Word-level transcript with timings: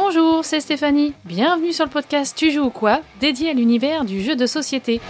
Bonjour, 0.00 0.44
c'est 0.44 0.60
Stéphanie. 0.60 1.12
Bienvenue 1.24 1.72
sur 1.72 1.84
le 1.84 1.90
podcast 1.90 2.36
Tu 2.36 2.52
joues 2.52 2.66
ou 2.66 2.70
quoi 2.70 3.00
dédié 3.18 3.50
à 3.50 3.52
l'univers 3.52 4.04
du 4.04 4.22
jeu 4.22 4.36
de 4.36 4.46
société. 4.46 5.00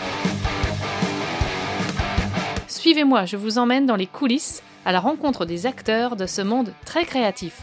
Suivez-moi, 2.68 3.26
je 3.26 3.36
vous 3.36 3.58
emmène 3.58 3.84
dans 3.84 3.96
les 3.96 4.06
coulisses 4.06 4.62
à 4.86 4.92
la 4.92 5.00
rencontre 5.00 5.44
des 5.44 5.66
acteurs 5.66 6.16
de 6.16 6.24
ce 6.24 6.40
monde 6.40 6.72
très 6.86 7.04
créatif. 7.04 7.60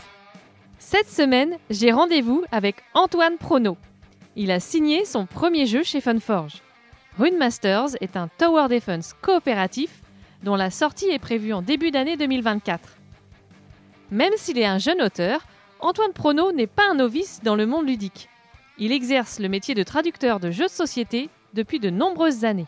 Cette 0.78 1.10
semaine, 1.10 1.58
j'ai 1.72 1.92
rendez-vous 1.92 2.44
avec 2.52 2.76
Antoine 2.94 3.38
Prono. 3.40 3.76
Il 4.36 4.52
a 4.52 4.60
signé 4.60 5.04
son 5.04 5.26
premier 5.26 5.66
jeu 5.66 5.82
chez 5.82 6.02
Funforge. 6.02 6.62
Rune 7.18 7.38
Masters 7.38 7.98
est 8.02 8.18
un 8.18 8.30
tower 8.38 8.68
defense 8.70 9.16
coopératif 9.24 9.90
dont 10.44 10.56
la 10.56 10.70
sortie 10.70 11.10
est 11.10 11.18
prévue 11.18 11.54
en 11.54 11.64
début 11.64 11.90
d'année 11.90 12.18
2024. 12.18 12.88
Même 14.12 14.34
s'il 14.38 14.60
est 14.60 14.66
un 14.66 14.78
jeune 14.78 15.02
auteur, 15.02 15.42
Antoine 15.86 16.14
Prono 16.14 16.52
n'est 16.52 16.66
pas 16.66 16.90
un 16.90 16.96
novice 16.96 17.42
dans 17.44 17.54
le 17.54 17.68
monde 17.68 17.88
ludique. 17.88 18.28
Il 18.80 18.92
exerce 18.92 19.40
le 19.40 19.50
métier 19.50 19.76
de 19.76 19.84
traducteur 19.84 20.40
de 20.40 20.50
jeux 20.50 20.66
de 20.66 20.72
société 20.72 21.30
depuis 21.54 21.80
de 21.80 21.92
nombreuses 21.92 22.44
années. 22.44 22.66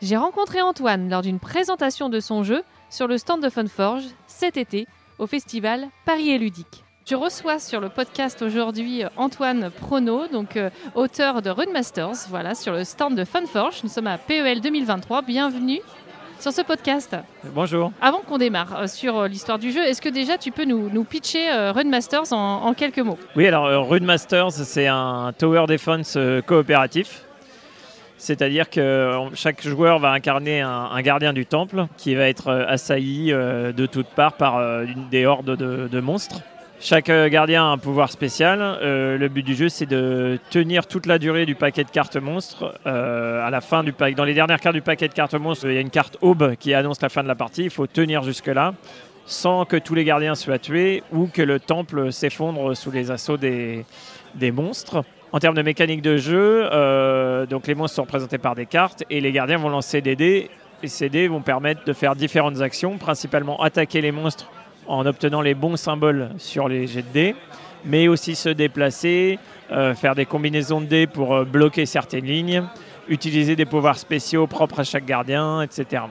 J'ai 0.00 0.16
rencontré 0.16 0.62
Antoine 0.62 1.10
lors 1.10 1.20
d'une 1.20 1.38
présentation 1.38 2.08
de 2.08 2.20
son 2.20 2.42
jeu 2.42 2.62
sur 2.88 3.06
le 3.06 3.18
stand 3.18 3.42
de 3.42 3.50
Funforge 3.50 4.04
cet 4.28 4.56
été 4.56 4.86
au 5.18 5.26
festival 5.26 5.88
Paris 6.06 6.30
et 6.30 6.38
ludique. 6.38 6.84
Je 7.06 7.16
reçois 7.16 7.58
sur 7.58 7.80
le 7.80 7.90
podcast 7.90 8.40
aujourd'hui 8.40 9.02
Antoine 9.18 9.70
Prono, 9.70 10.26
donc 10.26 10.56
euh, 10.56 10.70
auteur 10.94 11.42
de 11.42 11.50
Rune 11.50 11.72
Masters, 11.74 12.28
voilà, 12.30 12.54
sur 12.54 12.72
le 12.72 12.84
stand 12.84 13.14
de 13.14 13.26
Funforge. 13.26 13.82
Nous 13.84 13.90
sommes 13.90 14.06
à 14.06 14.16
PEL 14.16 14.62
2023. 14.62 15.20
Bienvenue 15.20 15.80
sur 16.42 16.52
ce 16.52 16.62
podcast. 16.62 17.16
Bonjour. 17.54 17.92
Avant 18.00 18.18
qu'on 18.18 18.36
démarre 18.36 18.76
euh, 18.80 18.86
sur 18.88 19.16
euh, 19.16 19.28
l'histoire 19.28 19.60
du 19.60 19.70
jeu, 19.70 19.80
est-ce 19.80 20.02
que 20.02 20.08
déjà 20.08 20.36
tu 20.36 20.50
peux 20.50 20.64
nous, 20.64 20.90
nous 20.90 21.04
pitcher 21.04 21.48
euh, 21.52 21.70
Rune 21.70 21.88
Masters 21.88 22.32
en, 22.32 22.64
en 22.64 22.74
quelques 22.74 22.98
mots? 22.98 23.16
Oui, 23.36 23.46
alors 23.46 23.66
euh, 23.66 23.78
Rune 23.78 24.04
Masters, 24.04 24.50
c'est 24.50 24.88
un 24.88 25.32
tower 25.38 25.66
defense 25.68 26.18
coopératif. 26.44 27.22
C'est-à-dire 28.18 28.70
que 28.70 29.12
chaque 29.34 29.62
joueur 29.62 30.00
va 30.00 30.10
incarner 30.10 30.60
un, 30.60 30.68
un 30.92 31.02
gardien 31.02 31.32
du 31.32 31.46
temple 31.46 31.86
qui 31.96 32.16
va 32.16 32.28
être 32.28 32.50
assailli 32.68 33.32
de 33.32 33.86
toutes 33.86 34.06
parts 34.08 34.34
par 34.34 34.60
une 34.82 35.08
des 35.10 35.26
hordes 35.26 35.56
de, 35.56 35.88
de 35.88 36.00
monstres. 36.00 36.40
Chaque 36.84 37.10
euh, 37.10 37.28
gardien 37.28 37.62
a 37.62 37.68
un 37.68 37.78
pouvoir 37.78 38.10
spécial. 38.10 38.58
Euh, 38.60 39.16
le 39.16 39.28
but 39.28 39.44
du 39.44 39.54
jeu, 39.54 39.68
c'est 39.68 39.86
de 39.86 40.40
tenir 40.50 40.88
toute 40.88 41.06
la 41.06 41.20
durée 41.20 41.46
du 41.46 41.54
paquet 41.54 41.84
de 41.84 41.90
cartes 41.90 42.16
monstres. 42.16 42.74
Euh, 42.86 43.48
dans 44.16 44.24
les 44.24 44.34
dernières 44.34 44.58
cartes 44.58 44.74
du 44.74 44.82
paquet 44.82 45.06
de 45.06 45.14
cartes 45.14 45.34
monstres, 45.34 45.66
il 45.68 45.74
y 45.74 45.76
a 45.76 45.80
une 45.80 45.90
carte 45.90 46.18
aube 46.22 46.56
qui 46.56 46.74
annonce 46.74 47.00
la 47.00 47.08
fin 47.08 47.22
de 47.22 47.28
la 47.28 47.36
partie. 47.36 47.62
Il 47.62 47.70
faut 47.70 47.86
tenir 47.86 48.24
jusque-là 48.24 48.74
sans 49.26 49.64
que 49.64 49.76
tous 49.76 49.94
les 49.94 50.02
gardiens 50.02 50.34
soient 50.34 50.58
tués 50.58 51.04
ou 51.12 51.28
que 51.28 51.42
le 51.42 51.60
temple 51.60 52.10
s'effondre 52.10 52.76
sous 52.76 52.90
les 52.90 53.12
assauts 53.12 53.36
des, 53.36 53.84
monstres. 54.52 55.04
En 55.30 55.38
termes 55.38 55.54
de 55.54 55.62
mécanique 55.62 56.02
de 56.02 56.16
jeu, 56.16 56.68
donc 57.48 57.68
les 57.68 57.76
monstres 57.76 57.94
sont 57.94 58.02
représentés 58.02 58.38
par 58.38 58.56
des 58.56 58.66
cartes 58.66 59.04
et 59.08 59.20
les 59.20 59.30
gardiens 59.30 59.58
vont 59.58 59.68
lancer 59.68 60.00
des 60.00 60.16
dés. 60.16 60.50
Et 60.82 60.88
ces 60.88 61.08
dés 61.08 61.28
vont 61.28 61.42
permettre 61.42 61.84
de 61.84 61.92
faire 61.92 62.16
différentes 62.16 62.60
actions, 62.60 62.98
principalement 62.98 63.62
attaquer 63.62 64.00
les 64.00 64.10
monstres 64.10 64.50
en 64.86 65.06
obtenant 65.06 65.40
les 65.40 65.54
bons 65.54 65.76
symboles 65.76 66.30
sur 66.38 66.68
les 66.68 66.86
jets 66.86 67.02
de 67.02 67.12
dés, 67.12 67.36
mais 67.84 68.08
aussi 68.08 68.34
se 68.34 68.48
déplacer, 68.48 69.38
euh, 69.70 69.94
faire 69.94 70.14
des 70.14 70.26
combinaisons 70.26 70.80
de 70.80 70.86
dés 70.86 71.06
pour 71.06 71.34
euh, 71.34 71.44
bloquer 71.44 71.86
certaines 71.86 72.26
lignes, 72.26 72.62
utiliser 73.08 73.56
des 73.56 73.64
pouvoirs 73.64 73.98
spéciaux 73.98 74.46
propres 74.46 74.80
à 74.80 74.84
chaque 74.84 75.04
gardien, 75.06 75.62
etc. 75.62 76.02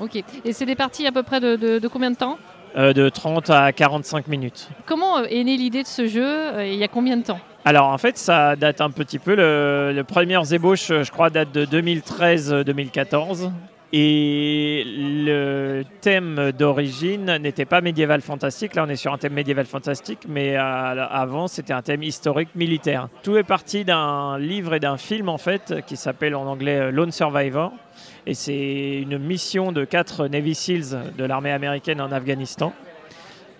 Ok. 0.00 0.22
Et 0.44 0.52
c'est 0.52 0.66
des 0.66 0.76
parties 0.76 1.06
à 1.06 1.12
peu 1.12 1.22
près 1.22 1.40
de, 1.40 1.56
de- 1.56 1.78
de 1.78 1.88
combien 1.88 2.10
de 2.10 2.16
temps 2.16 2.38
Euh, 2.76 2.92
de 2.92 3.08
30 3.08 3.50
à 3.50 3.72
45 3.72 4.28
minutes. 4.28 4.68
Comment 4.86 5.24
est 5.24 5.42
née 5.44 5.56
l'idée 5.56 5.82
de 5.82 5.88
ce 5.88 6.06
jeu 6.06 6.60
et 6.60 6.72
il 6.72 6.78
y 6.78 6.84
a 6.84 6.88
combien 6.88 7.16
de 7.16 7.24
temps 7.24 7.40
Alors 7.64 7.88
en 7.88 7.98
fait, 7.98 8.16
ça 8.16 8.54
date 8.56 8.80
un 8.80 8.90
petit 8.90 9.18
peu. 9.18 9.34
Le, 9.34 9.92
le 9.94 10.04
premières 10.04 10.52
ébauches, 10.52 10.86
je 11.02 11.10
crois, 11.10 11.30
date 11.30 11.50
de 11.52 11.64
2013-2014. 11.66 13.50
Et 13.92 14.84
le 14.86 15.82
thème 16.00 16.52
d'origine 16.56 17.38
n'était 17.38 17.64
pas 17.64 17.80
médiéval 17.80 18.20
fantastique. 18.20 18.76
Là, 18.76 18.84
on 18.86 18.88
est 18.88 18.96
sur 18.96 19.12
un 19.12 19.18
thème 19.18 19.32
médiéval 19.32 19.66
fantastique, 19.66 20.20
mais 20.28 20.54
avant, 20.56 21.48
c'était 21.48 21.72
un 21.72 21.82
thème 21.82 22.04
historique 22.04 22.54
militaire. 22.54 23.08
Tout 23.24 23.36
est 23.36 23.42
parti 23.42 23.84
d'un 23.84 24.38
livre 24.38 24.74
et 24.74 24.80
d'un 24.80 24.96
film, 24.96 25.28
en 25.28 25.38
fait, 25.38 25.84
qui 25.86 25.96
s'appelle 25.96 26.36
en 26.36 26.46
anglais 26.46 26.78
euh, 26.78 26.90
Lone 26.92 27.10
Survivor. 27.10 27.72
Et 28.26 28.34
c'est 28.34 29.00
une 29.00 29.18
mission 29.18 29.72
de 29.72 29.84
quatre 29.84 30.28
Navy 30.28 30.54
SEALs 30.54 31.12
de 31.16 31.24
l'armée 31.24 31.50
américaine 31.50 32.00
en 32.00 32.12
Afghanistan 32.12 32.72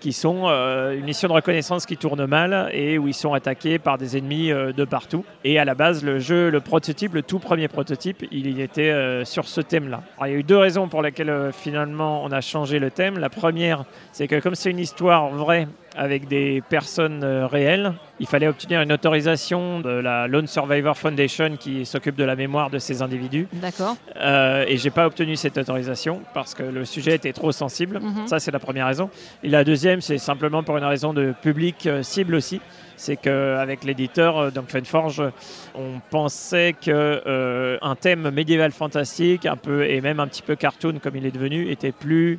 qui 0.01 0.11
sont 0.11 0.47
euh, 0.47 0.97
une 0.97 1.05
mission 1.05 1.29
de 1.29 1.33
reconnaissance 1.33 1.85
qui 1.85 1.95
tourne 1.95 2.25
mal 2.25 2.69
et 2.73 2.97
où 2.97 3.07
ils 3.07 3.13
sont 3.13 3.33
attaqués 3.33 3.79
par 3.79 3.97
des 3.97 4.17
ennemis 4.17 4.51
euh, 4.51 4.73
de 4.73 4.83
partout. 4.83 5.23
Et 5.45 5.59
à 5.59 5.63
la 5.63 5.75
base, 5.75 6.03
le 6.03 6.19
jeu, 6.19 6.49
le 6.49 6.59
prototype, 6.59 7.13
le 7.13 7.21
tout 7.21 7.39
premier 7.39 7.67
prototype, 7.67 8.25
il 8.31 8.59
était 8.59 8.89
euh, 8.89 9.23
sur 9.23 9.47
ce 9.47 9.61
thème-là. 9.61 10.01
Il 10.25 10.31
y 10.31 10.35
a 10.35 10.37
eu 10.37 10.43
deux 10.43 10.57
raisons 10.57 10.89
pour 10.89 11.01
lesquelles 11.01 11.51
finalement 11.53 12.23
on 12.23 12.31
a 12.31 12.41
changé 12.41 12.79
le 12.79 12.89
thème. 12.89 13.19
La 13.19 13.29
première, 13.29 13.85
c'est 14.11 14.27
que 14.27 14.39
comme 14.39 14.55
c'est 14.55 14.71
une 14.71 14.79
histoire 14.79 15.29
vraie 15.29 15.67
avec 15.95 16.27
des 16.27 16.61
personnes 16.69 17.23
euh, 17.23 17.47
réelles, 17.47 17.93
il 18.19 18.27
fallait 18.27 18.47
obtenir 18.47 18.81
une 18.81 18.91
autorisation 18.91 19.79
de 19.79 19.89
la 19.89 20.27
Lone 20.27 20.47
Survivor 20.47 20.97
Foundation 20.97 21.57
qui 21.57 21.85
s'occupe 21.85 22.15
de 22.15 22.23
la 22.23 22.35
mémoire 22.35 22.69
de 22.69 22.79
ces 22.79 23.01
individus. 23.01 23.47
D'accord. 23.53 23.97
Euh, 24.17 24.65
et 24.67 24.77
j'ai 24.77 24.89
pas 24.89 25.05
obtenu 25.05 25.35
cette 25.35 25.57
autorisation 25.57 26.21
parce 26.33 26.53
que 26.53 26.63
le 26.63 26.85
sujet 26.85 27.15
était 27.15 27.33
trop 27.33 27.51
sensible. 27.51 27.99
Mhm. 27.99 28.27
Ça, 28.27 28.39
c'est 28.39 28.51
la 28.51 28.59
première 28.59 28.87
raison. 28.87 29.09
Et 29.43 29.49
la 29.49 29.63
deuxième, 29.63 30.01
c'est 30.01 30.17
simplement 30.17 30.63
pour 30.63 30.77
une 30.77 30.83
raison 30.83 31.13
de 31.13 31.33
public 31.41 31.87
euh, 31.87 32.03
cible 32.03 32.35
aussi. 32.35 32.61
C'est 33.01 33.17
qu'avec 33.17 33.83
l'éditeur, 33.83 34.37
euh, 34.37 34.51
donc 34.51 34.69
Funforge, 34.69 35.23
on 35.73 35.99
pensait 36.11 36.73
que 36.79 36.91
euh, 37.25 37.77
thème 37.99 38.29
médiéval 38.29 38.71
fantastique, 38.71 39.47
un 39.47 39.57
peu 39.57 39.89
et 39.89 40.01
même 40.01 40.19
un 40.19 40.27
petit 40.27 40.43
peu 40.43 40.55
cartoon 40.55 40.99
comme 41.01 41.15
il 41.15 41.25
est 41.25 41.31
devenu, 41.31 41.71
était 41.71 41.91
plus 41.91 42.37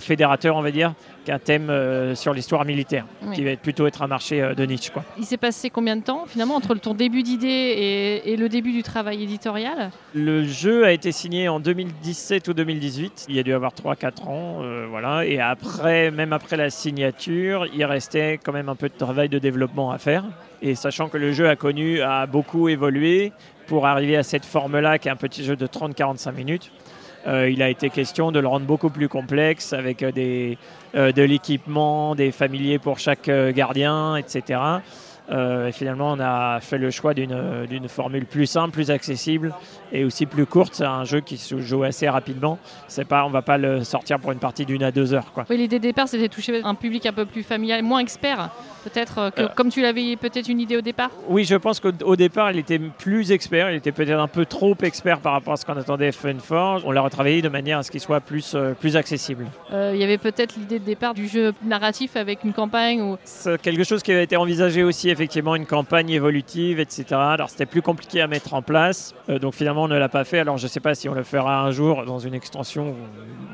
fédérateur, 0.00 0.56
on 0.56 0.62
va 0.62 0.70
dire, 0.70 0.94
qu'un 1.24 1.38
thème 1.38 1.68
euh, 1.70 2.14
sur 2.14 2.32
l'histoire 2.34 2.64
militaire, 2.64 3.06
Oui. 3.22 3.34
qui 3.34 3.44
va 3.44 3.50
être 3.50 3.60
plutôt 3.60 3.86
être 3.86 4.02
un 4.02 4.06
marché 4.06 4.40
euh, 4.42 4.54
de 4.54 4.64
niche, 4.64 4.90
quoi. 4.90 5.04
Il 5.18 5.24
s'est 5.24 5.36
passé 5.36 5.70
combien 5.70 5.96
de 5.96 6.02
temps 6.02 6.24
finalement 6.26 6.54
entre 6.56 6.74
ton 6.74 6.94
début 6.94 7.22
d'idée 7.22 7.46
et, 7.48 8.32
et 8.32 8.36
le 8.36 8.48
début 8.48 8.72
du 8.72 8.82
travail 8.82 9.22
éditorial? 9.22 9.90
Le 10.14 10.44
jeu 10.44 10.84
a 10.84 10.92
été 10.92 11.12
signé 11.12 11.48
en 11.48 11.60
2017 11.60 12.48
ou 12.48 12.54
2018. 12.54 13.26
Il 13.28 13.36
y 13.36 13.38
a 13.38 13.42
dû 13.42 13.52
avoir 13.52 13.72
3-4 13.72 14.26
ans. 14.28 14.60
euh, 14.62 14.86
voilà. 14.88 15.24
Et 15.24 15.40
après, 15.40 16.10
même 16.10 16.32
après 16.32 16.56
la 16.56 16.70
signature, 16.70 17.66
il 17.74 17.84
restait 17.84 18.38
quand 18.42 18.52
même 18.52 18.68
un 18.68 18.74
peu 18.76 18.88
de 18.88 18.94
travail 18.96 19.28
de 19.28 19.38
développement 19.38 19.90
à 19.90 19.98
faire. 19.98 20.24
Et 20.62 20.74
sachant 20.74 21.08
que 21.08 21.18
le 21.18 21.32
jeu 21.32 21.48
a 21.48 21.56
connu, 21.56 22.00
a 22.00 22.26
beaucoup 22.26 22.68
évolué 22.68 23.32
pour 23.66 23.86
arriver 23.86 24.16
à 24.16 24.22
cette 24.22 24.44
forme-là, 24.44 24.98
qui 24.98 25.08
est 25.08 25.10
un 25.10 25.16
petit 25.16 25.44
jeu 25.44 25.56
de 25.56 25.66
30-45 25.66 26.32
minutes. 26.34 26.70
Euh, 27.26 27.48
il 27.48 27.62
a 27.62 27.68
été 27.68 27.90
question 27.90 28.32
de 28.32 28.38
le 28.38 28.46
rendre 28.46 28.66
beaucoup 28.66 28.90
plus 28.90 29.08
complexe 29.08 29.72
avec 29.72 30.02
euh, 30.02 30.12
des, 30.12 30.58
euh, 30.94 31.12
de 31.12 31.22
l'équipement, 31.22 32.14
des 32.14 32.32
familiers 32.32 32.78
pour 32.78 32.98
chaque 32.98 33.30
gardien, 33.54 34.16
etc. 34.16 34.60
Euh, 35.30 35.68
et 35.68 35.72
finalement, 35.72 36.12
on 36.12 36.20
a 36.20 36.60
fait 36.60 36.78
le 36.78 36.90
choix 36.90 37.14
d'une 37.14 37.88
formule 37.88 38.26
plus 38.26 38.46
simple, 38.46 38.72
plus 38.72 38.90
accessible 38.90 39.54
et 39.92 40.04
aussi 40.04 40.26
plus 40.26 40.44
courte. 40.46 40.74
C'est 40.74 40.84
un 40.84 41.04
jeu 41.04 41.20
qui 41.20 41.36
se 41.38 41.58
joue 41.58 41.82
assez 41.82 42.08
rapidement. 42.08 42.58
C'est 42.88 43.06
pas, 43.06 43.24
on 43.24 43.30
va 43.30 43.42
pas 43.42 43.56
le 43.58 43.84
sortir 43.84 44.18
pour 44.18 44.32
une 44.32 44.38
partie 44.38 44.66
d'une 44.66 44.82
à 44.82 44.90
deux 44.90 45.14
heures, 45.14 45.32
quoi. 45.32 45.44
Oui, 45.48 45.56
l'idée 45.56 45.78
de 45.78 45.82
départ, 45.84 46.08
c'était 46.08 46.28
toucher 46.28 46.60
un 46.62 46.74
public 46.74 47.06
un 47.06 47.12
peu 47.12 47.24
plus 47.24 47.42
familial, 47.42 47.82
moins 47.82 48.00
expert, 48.00 48.50
peut-être, 48.84 49.18
euh, 49.18 49.30
que, 49.30 49.42
Euh. 49.42 49.48
comme 49.54 49.70
tu 49.70 49.80
l'avais 49.80 50.16
peut-être 50.16 50.48
une 50.48 50.60
idée 50.60 50.76
au 50.76 50.80
départ. 50.82 51.10
Oui, 51.28 51.44
je 51.44 51.56
pense 51.56 51.80
qu'au 51.80 51.90
au 52.04 52.16
départ, 52.16 52.50
il 52.50 52.58
était 52.58 52.78
plus 52.78 53.32
expert. 53.32 53.70
Il 53.70 53.76
était 53.76 53.92
peut-être 53.92 54.18
un 54.18 54.28
peu 54.28 54.44
trop 54.44 54.74
expert 54.82 55.20
par 55.20 55.32
rapport 55.32 55.54
à 55.54 55.56
ce 55.56 55.64
qu'on 55.64 55.76
attendait 55.76 56.12
Funforge. 56.12 56.82
On 56.84 56.90
l'a 56.90 57.00
retravaillé 57.00 57.40
de 57.40 57.48
manière 57.48 57.78
à 57.78 57.82
ce 57.82 57.90
qu'il 57.90 58.00
soit 58.00 58.20
plus, 58.20 58.54
euh, 58.54 58.74
plus 58.74 58.96
accessible. 58.96 59.46
Euh, 59.72 59.92
Il 59.94 60.00
y 60.00 60.04
avait 60.04 60.18
peut-être 60.18 60.56
l'idée 60.56 60.78
de 60.78 60.84
départ 60.84 61.14
du 61.14 61.28
jeu 61.28 61.52
narratif 61.64 62.16
avec 62.16 62.44
une 62.44 62.52
campagne 62.52 63.00
ou 63.00 63.16
C'est 63.24 63.60
quelque 63.62 63.84
chose 63.84 64.02
qui 64.02 64.12
avait 64.12 64.24
été 64.24 64.36
envisagé 64.36 64.82
aussi, 64.82 65.10
effectivement, 65.14 65.54
une 65.56 65.64
campagne 65.66 66.10
évolutive, 66.10 66.78
etc. 66.80 67.04
Alors 67.12 67.48
c'était 67.48 67.64
plus 67.66 67.80
compliqué 67.82 68.20
à 68.20 68.26
mettre 68.26 68.52
en 68.54 68.60
place, 68.62 69.14
Euh, 69.30 69.38
donc 69.38 69.54
finalement 69.54 69.84
on 69.84 69.88
ne 69.88 69.96
l'a 69.98 70.10
pas 70.10 70.24
fait. 70.24 70.40
Alors 70.40 70.58
je 70.58 70.64
ne 70.64 70.68
sais 70.68 70.80
pas 70.80 70.94
si 70.94 71.08
on 71.08 71.14
le 71.14 71.22
fera 71.22 71.62
un 71.62 71.70
jour 71.70 72.04
dans 72.04 72.18
une 72.18 72.34
extension, 72.34 72.94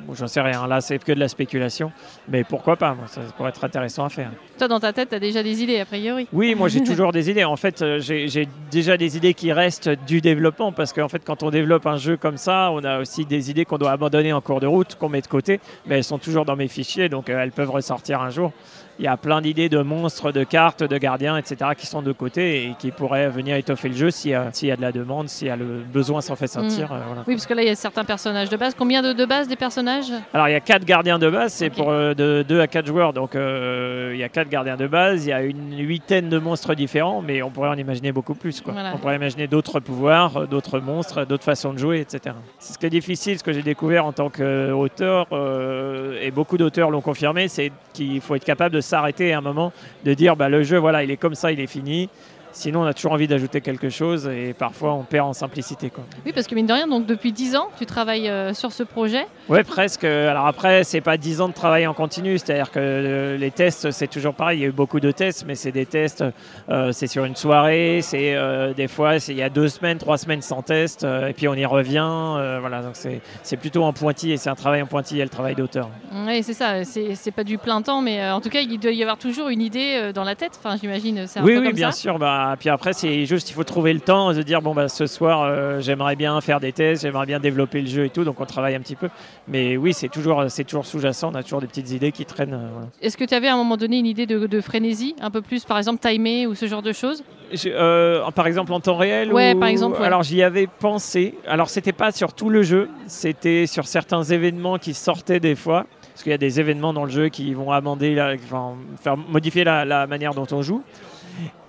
ou, 0.08 0.14
j'en 0.16 0.26
sais 0.26 0.40
rien. 0.40 0.66
Là 0.66 0.80
c'est 0.80 0.98
que 0.98 1.12
de 1.12 1.20
la 1.20 1.28
spéculation, 1.28 1.92
mais 2.28 2.42
pourquoi 2.42 2.74
pas? 2.76 2.94
Moi, 2.94 3.04
Ça 3.06 3.20
pourrait 3.36 3.50
être 3.50 3.62
intéressant 3.64 4.04
à 4.06 4.08
faire. 4.08 4.30
toi, 4.58 4.66
dans 4.66 4.80
ta 4.80 4.92
tête, 4.92 5.10
tu 5.10 5.14
as 5.14 5.20
déjà 5.20 5.42
des 5.44 5.62
idées, 5.62 5.78
a 5.78 5.84
priori. 5.84 6.26
Oui, 6.32 6.54
moi 6.56 6.66
j'ai 6.68 6.82
toujours 6.90 7.12
des 7.12 7.30
idées. 7.30 7.44
En 7.44 7.56
fait, 7.56 7.82
euh, 7.82 8.00
j'ai 8.00 8.26
j'ai 8.26 8.48
déjà 8.70 8.96
des 8.96 9.16
idées 9.16 9.34
qui 9.34 9.52
restent 9.52 9.90
du 10.06 10.20
développement 10.20 10.72
parce 10.72 10.92
qu'en 10.92 11.08
fait, 11.08 11.22
quand 11.24 11.42
on 11.44 11.50
développe 11.50 11.86
un 11.86 11.96
jeu 11.98 12.16
comme 12.16 12.36
ça, 12.38 12.70
on 12.72 12.82
a 12.82 12.98
aussi 12.98 13.24
des 13.26 13.50
idées 13.50 13.64
qu'on 13.64 13.78
doit 13.78 13.92
abandonner 13.92 14.32
en 14.32 14.40
cours 14.40 14.60
de 14.60 14.66
route, 14.66 14.96
qu'on 14.96 15.08
met 15.08 15.20
de 15.20 15.28
côté, 15.28 15.60
mais 15.86 15.96
elles 15.98 16.04
sont 16.04 16.18
toujours 16.18 16.44
dans 16.44 16.56
mes 16.56 16.68
fichiers, 16.68 17.08
donc 17.08 17.28
euh, 17.30 17.38
elles 17.40 17.52
peuvent 17.52 17.70
ressortir 17.70 18.20
un 18.22 18.30
jour. 18.30 18.52
Il 19.00 19.04
y 19.04 19.08
a 19.08 19.16
plein 19.16 19.40
d'idées 19.40 19.70
de 19.70 19.80
monstres, 19.80 20.30
de 20.30 20.44
cartes, 20.44 20.82
de 20.82 20.98
gardiens, 20.98 21.38
etc., 21.38 21.70
qui 21.74 21.86
sont 21.86 22.02
de 22.02 22.12
côté 22.12 22.64
et 22.66 22.74
qui 22.78 22.90
pourraient 22.90 23.30
venir 23.30 23.56
étoffer 23.56 23.88
le 23.88 23.94
jeu 23.96 24.10
s'il 24.10 24.32
y, 24.32 24.34
a- 24.34 24.50
s'il 24.52 24.68
y 24.68 24.72
a 24.72 24.76
de 24.76 24.82
la 24.82 24.92
demande, 24.92 25.30
s'il 25.30 25.48
y 25.48 25.50
a 25.50 25.56
le 25.56 25.82
besoin 25.90 26.20
s'en 26.20 26.36
fait 26.36 26.46
sentir. 26.48 26.92
euh, 26.92 26.98
voilà. 27.06 27.22
Oui, 27.26 27.34
parce 27.34 27.46
que 27.46 27.54
là, 27.54 27.62
il 27.62 27.68
y 27.68 27.70
a 27.70 27.74
certains 27.74 28.04
personnages 28.04 28.50
de 28.50 28.56
base. 28.58 28.74
Combien 28.78 29.00
de, 29.00 29.14
de 29.14 29.24
base 29.24 29.48
des 29.48 29.56
personnages? 29.56 30.12
Alors 30.34 30.48
il 30.48 30.52
y 30.52 30.54
a 30.54 30.60
quatre 30.60 30.84
gardiens 30.84 31.18
de 31.18 31.30
base, 31.30 31.54
c'est 31.54 31.70
pour 31.70 31.88
euh, 31.88 32.12
de 32.12 32.44
2 32.46 32.60
à 32.60 32.66
4 32.66 32.86
joueurs, 32.86 33.14
donc 33.14 33.34
euh, 33.36 34.10
il 34.12 34.20
y 34.20 34.22
a 34.22 34.28
quatre 34.28 34.50
gardiens 34.50 34.76
de 34.76 34.86
base, 34.86 35.24
il 35.24 35.30
y 35.30 35.32
a 35.32 35.42
une 35.42 35.78
huitaine 35.78 36.28
de 36.28 36.38
monstres 36.38 36.74
différents, 36.74 37.22
mais 37.22 37.42
on 37.42 37.48
pourrait 37.50 37.70
en 37.70 37.78
imaginer 37.78 38.12
beaucoup 38.12 38.34
plus. 38.34 38.60
Quoi. 38.60 38.74
Voilà. 38.74 38.92
On 38.94 38.98
pourrait 38.98 39.16
imaginer 39.16 39.46
d'autres 39.46 39.80
pouvoirs, 39.80 40.36
euh, 40.36 40.46
d'autres 40.46 40.78
monstres, 40.78 41.24
d'autres 41.24 41.44
façons 41.44 41.72
de 41.72 41.78
jouer, 41.78 42.00
etc. 42.00 42.34
C'est 42.58 42.74
ce 42.74 42.78
qui 42.78 42.84
est 42.84 42.90
difficile, 42.90 43.38
ce 43.38 43.44
que 43.44 43.52
j'ai 43.54 43.62
découvert 43.62 44.04
en 44.04 44.12
tant 44.12 44.28
qu'auteur, 44.28 45.26
euh, 45.32 46.18
et 46.20 46.30
beaucoup 46.30 46.58
d'auteurs 46.58 46.90
l'ont 46.90 47.00
confirmé, 47.00 47.48
c'est 47.48 47.72
qu'il 47.94 48.20
faut 48.20 48.34
être 48.34 48.44
capable 48.44 48.74
de 48.74 48.80
s'arrêter 48.90 49.32
à 49.32 49.38
un 49.38 49.40
moment, 49.40 49.72
de 50.04 50.14
dire 50.14 50.36
bah, 50.36 50.48
le 50.48 50.62
jeu, 50.62 50.78
voilà, 50.78 51.02
il 51.02 51.10
est 51.10 51.16
comme 51.16 51.34
ça, 51.34 51.50
il 51.52 51.60
est 51.60 51.66
fini. 51.66 52.08
Sinon, 52.52 52.82
on 52.82 52.86
a 52.86 52.94
toujours 52.94 53.12
envie 53.12 53.28
d'ajouter 53.28 53.60
quelque 53.60 53.88
chose 53.90 54.26
et 54.26 54.54
parfois 54.54 54.92
on 54.94 55.02
perd 55.04 55.26
en 55.28 55.32
simplicité. 55.32 55.90
Quoi. 55.90 56.04
Oui, 56.26 56.32
parce 56.32 56.46
que 56.46 56.54
mine 56.54 56.66
de 56.66 56.72
rien, 56.72 56.86
donc 56.88 57.06
depuis 57.06 57.32
10 57.32 57.56
ans, 57.56 57.68
tu 57.78 57.86
travailles 57.86 58.28
euh, 58.28 58.54
sur 58.54 58.72
ce 58.72 58.82
projet. 58.82 59.26
Ouais, 59.48 59.62
presque. 59.64 60.04
Alors 60.04 60.46
après, 60.46 60.84
c'est 60.84 61.00
pas 61.00 61.16
10 61.16 61.40
ans 61.42 61.48
de 61.48 61.54
travail 61.54 61.86
en 61.86 61.94
continu, 61.94 62.38
c'est-à-dire 62.38 62.70
que 62.70 62.78
euh, 62.80 63.36
les 63.36 63.50
tests, 63.50 63.90
c'est 63.92 64.08
toujours 64.08 64.34
pareil. 64.34 64.58
Il 64.58 64.62
y 64.62 64.64
a 64.64 64.68
eu 64.68 64.72
beaucoup 64.72 65.00
de 65.00 65.10
tests, 65.10 65.44
mais 65.46 65.54
c'est 65.54 65.72
des 65.72 65.86
tests, 65.86 66.24
euh, 66.68 66.92
c'est 66.92 67.06
sur 67.06 67.24
une 67.24 67.36
soirée, 67.36 68.00
c'est 68.02 68.36
des 68.74 68.88
fois, 68.88 69.16
il 69.28 69.36
y 69.36 69.42
a 69.42 69.48
deux 69.48 69.68
semaines, 69.68 69.98
trois 69.98 70.18
semaines 70.18 70.42
sans 70.42 70.62
test, 70.62 71.04
et 71.04 71.32
puis 71.32 71.48
on 71.48 71.54
y 71.54 71.64
revient. 71.66 72.58
voilà, 72.60 72.82
donc 72.82 72.94
c'est 73.42 73.56
plutôt 73.56 73.84
en 73.84 73.92
pointillé, 73.92 74.36
c'est 74.36 74.50
un 74.50 74.54
travail 74.54 74.82
en 74.82 74.86
pointillé, 74.86 75.22
le 75.22 75.28
travail 75.28 75.54
d'auteur. 75.54 75.88
Oui, 76.26 76.42
c'est 76.42 76.54
ça. 76.54 76.84
C'est 76.84 77.30
pas 77.32 77.44
du 77.44 77.58
plein 77.58 77.82
temps, 77.82 78.02
mais 78.02 78.28
en 78.30 78.40
tout 78.40 78.48
cas, 78.50 78.60
il 78.60 78.78
doit 78.78 78.92
y 78.92 79.02
avoir 79.02 79.18
toujours 79.18 79.48
une 79.48 79.60
idée 79.62 80.12
dans 80.14 80.24
la 80.24 80.34
tête. 80.34 80.52
Enfin, 80.62 80.76
j'imagine, 80.80 81.18
un 81.20 81.42
Oui, 81.44 81.54
peu 81.54 81.60
oui, 81.60 81.66
comme 81.66 81.74
bien 81.74 81.92
ça. 81.92 81.98
sûr. 81.98 82.18
Bah, 82.18 82.39
puis 82.58 82.68
après, 82.68 82.92
c'est 82.92 83.26
juste, 83.26 83.50
il 83.50 83.54
faut 83.54 83.64
trouver 83.64 83.92
le 83.92 84.00
temps 84.00 84.32
de 84.32 84.42
dire 84.42 84.62
bon, 84.62 84.74
bah, 84.74 84.88
ce 84.88 85.06
soir, 85.06 85.42
euh, 85.42 85.80
j'aimerais 85.80 86.16
bien 86.16 86.40
faire 86.40 86.60
des 86.60 86.72
tests, 86.72 87.02
j'aimerais 87.02 87.26
bien 87.26 87.40
développer 87.40 87.80
le 87.80 87.86
jeu 87.88 88.04
et 88.04 88.10
tout, 88.10 88.24
donc 88.24 88.40
on 88.40 88.44
travaille 88.46 88.74
un 88.74 88.80
petit 88.80 88.96
peu. 88.96 89.08
Mais 89.48 89.76
oui, 89.76 89.92
c'est 89.92 90.08
toujours, 90.08 90.44
c'est 90.48 90.64
toujours 90.64 90.86
sous-jacent, 90.86 91.30
on 91.32 91.34
a 91.34 91.42
toujours 91.42 91.60
des 91.60 91.66
petites 91.66 91.90
idées 91.90 92.12
qui 92.12 92.24
traînent. 92.24 92.54
euh, 92.54 92.68
voilà. 92.72 92.88
Est-ce 93.02 93.16
que 93.16 93.24
tu 93.24 93.34
avais 93.34 93.48
à 93.48 93.54
un 93.54 93.56
moment 93.56 93.76
donné 93.76 93.98
une 93.98 94.06
idée 94.06 94.26
de, 94.26 94.46
de 94.46 94.60
frénésie, 94.60 95.14
un 95.20 95.30
peu 95.30 95.42
plus, 95.42 95.64
par 95.64 95.78
exemple, 95.78 96.00
timé 96.06 96.46
ou 96.46 96.54
ce 96.54 96.66
genre 96.66 96.82
de 96.82 96.92
choses? 96.92 97.22
Euh, 97.66 98.30
par 98.30 98.46
exemple 98.46 98.72
en 98.72 98.78
temps 98.78 98.96
réel 98.96 99.32
Ouais, 99.32 99.54
ou- 99.54 99.58
par 99.58 99.68
exemple, 99.68 100.00
ouais. 100.00 100.06
Alors 100.06 100.22
j'y 100.22 100.40
avais 100.42 100.68
pensé. 100.68 101.34
Alors 101.48 101.68
c'était 101.68 101.92
pas 101.92 102.12
sur 102.12 102.32
tout 102.32 102.48
le 102.48 102.62
jeu, 102.62 102.88
c'était 103.08 103.66
sur 103.66 103.86
certains 103.88 104.22
événements 104.22 104.78
qui 104.78 104.94
sortaient 104.94 105.40
des 105.40 105.56
fois. 105.56 105.86
Parce 106.12 106.22
qu'il 106.24 106.30
y 106.32 106.34
a 106.34 106.38
des 106.38 106.60
événements 106.60 106.92
dans 106.92 107.04
le 107.04 107.10
jeu 107.10 107.28
qui 107.28 107.54
vont 107.54 107.72
amender, 107.72 108.14
la- 108.14 108.34
enfin, 108.34 108.74
faire 109.02 109.16
modifier 109.16 109.64
la, 109.64 109.84
la 109.86 110.06
manière 110.06 110.34
dont 110.34 110.46
on 110.52 110.60
joue. 110.60 110.82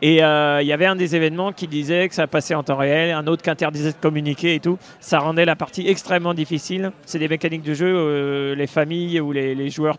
Et 0.02 0.24
euh, 0.24 0.62
il 0.62 0.68
y 0.68 0.74
avait 0.74 0.86
un 0.86 0.96
des 0.96 1.16
événements 1.16 1.52
qui 1.52 1.68
disait 1.68 2.10
que 2.10 2.16
ça 2.16 2.28
passait 2.28 2.56
en 2.56 2.64
temps 2.64 2.78
réel, 2.78 3.12
un 3.12 3.28
autre 3.28 3.44
qui 3.44 3.50
interdisait 3.50 3.92
de 3.92 3.98
communiquer 3.98 4.56
et 4.56 4.60
tout. 4.60 4.78
Ça 5.00 5.20
rendait 5.20 5.46
la 5.46 5.56
partie 5.56 5.88
extrêmement 5.88 6.34
difficile. 6.34 6.92
C'est 7.06 7.20
des 7.20 7.28
mécaniques 7.28 7.64
de 7.64 7.74
jeu, 7.74 7.94
euh, 7.94 8.56
les 8.56 8.68
familles 8.68 9.20
ou 9.20 9.32
les, 9.32 9.56
les 9.56 9.70
joueurs 9.70 9.98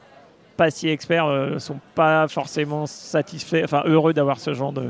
pas 0.57 0.71
si 0.71 0.89
experts 0.89 1.27
ne 1.29 1.59
sont 1.59 1.81
pas 1.95 2.29
forcément 2.29 2.85
satisfaits, 2.87 3.63
enfin 3.65 3.83
heureux 3.87 4.13
d'avoir 4.13 4.39
ce 4.39 4.53
genre 4.53 4.73
de, 4.73 4.83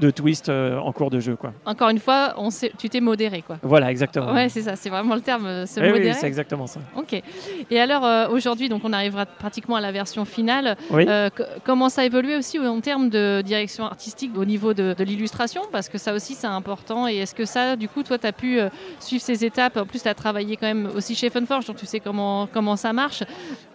de 0.00 0.10
twist 0.10 0.48
euh, 0.48 0.78
en 0.78 0.92
cours 0.92 1.10
de 1.10 1.20
jeu. 1.20 1.36
Quoi. 1.36 1.52
Encore 1.66 1.88
une 1.90 1.98
fois, 1.98 2.34
on 2.38 2.48
tu 2.78 2.88
t'es 2.88 3.00
modéré, 3.00 3.42
quoi. 3.46 3.58
Voilà, 3.62 3.90
exactement. 3.90 4.32
Ouais, 4.32 4.48
c'est 4.48 4.62
ça, 4.62 4.76
c'est 4.76 4.90
vraiment 4.90 5.14
le 5.14 5.20
terme, 5.20 5.46
euh, 5.46 5.66
se 5.66 5.78
Oui, 5.80 5.86
oui, 5.86 5.92
modérer. 5.92 6.14
c'est 6.14 6.26
exactement 6.26 6.66
ça. 6.66 6.80
ok. 6.96 7.22
Et 7.70 7.80
alors, 7.80 8.04
euh, 8.04 8.28
aujourd'hui, 8.28 8.68
donc 8.68 8.82
on 8.84 8.92
arrivera 8.92 9.26
pratiquement 9.26 9.76
à 9.76 9.80
la 9.80 9.92
version 9.92 10.24
finale. 10.24 10.76
Oui. 10.90 11.06
Co- 11.06 11.44
comment 11.64 11.88
ça 11.88 12.02
a 12.02 12.04
évolué 12.04 12.36
aussi 12.36 12.58
en 12.58 12.80
termes 12.80 13.08
de 13.10 13.42
direction 13.42 13.84
artistique 13.84 14.32
au 14.36 14.44
niveau 14.44 14.74
de, 14.74 14.94
de 14.98 15.04
l'illustration? 15.04 15.62
Parce 15.70 15.88
que 15.88 15.98
ça 15.98 16.14
aussi, 16.14 16.34
c'est 16.34 16.46
important. 16.46 17.06
Et 17.06 17.16
est-ce 17.18 17.34
que 17.34 17.44
ça, 17.44 17.76
du 17.76 17.88
coup, 17.88 18.02
toi, 18.02 18.18
tu 18.18 18.26
as 18.26 18.32
pu 18.32 18.58
suivre 18.98 19.22
ces 19.22 19.44
étapes? 19.44 19.76
En 19.76 19.86
plus, 19.86 20.02
tu 20.02 20.08
as 20.08 20.14
travaillé 20.14 20.56
quand 20.56 20.66
même 20.66 20.88
aussi 20.96 21.14
chez 21.14 21.30
Funforge, 21.30 21.66
donc 21.66 21.76
tu 21.76 21.86
sais 21.86 22.00
comment, 22.00 22.48
comment 22.52 22.76
ça 22.76 22.92
marche. 22.92 23.22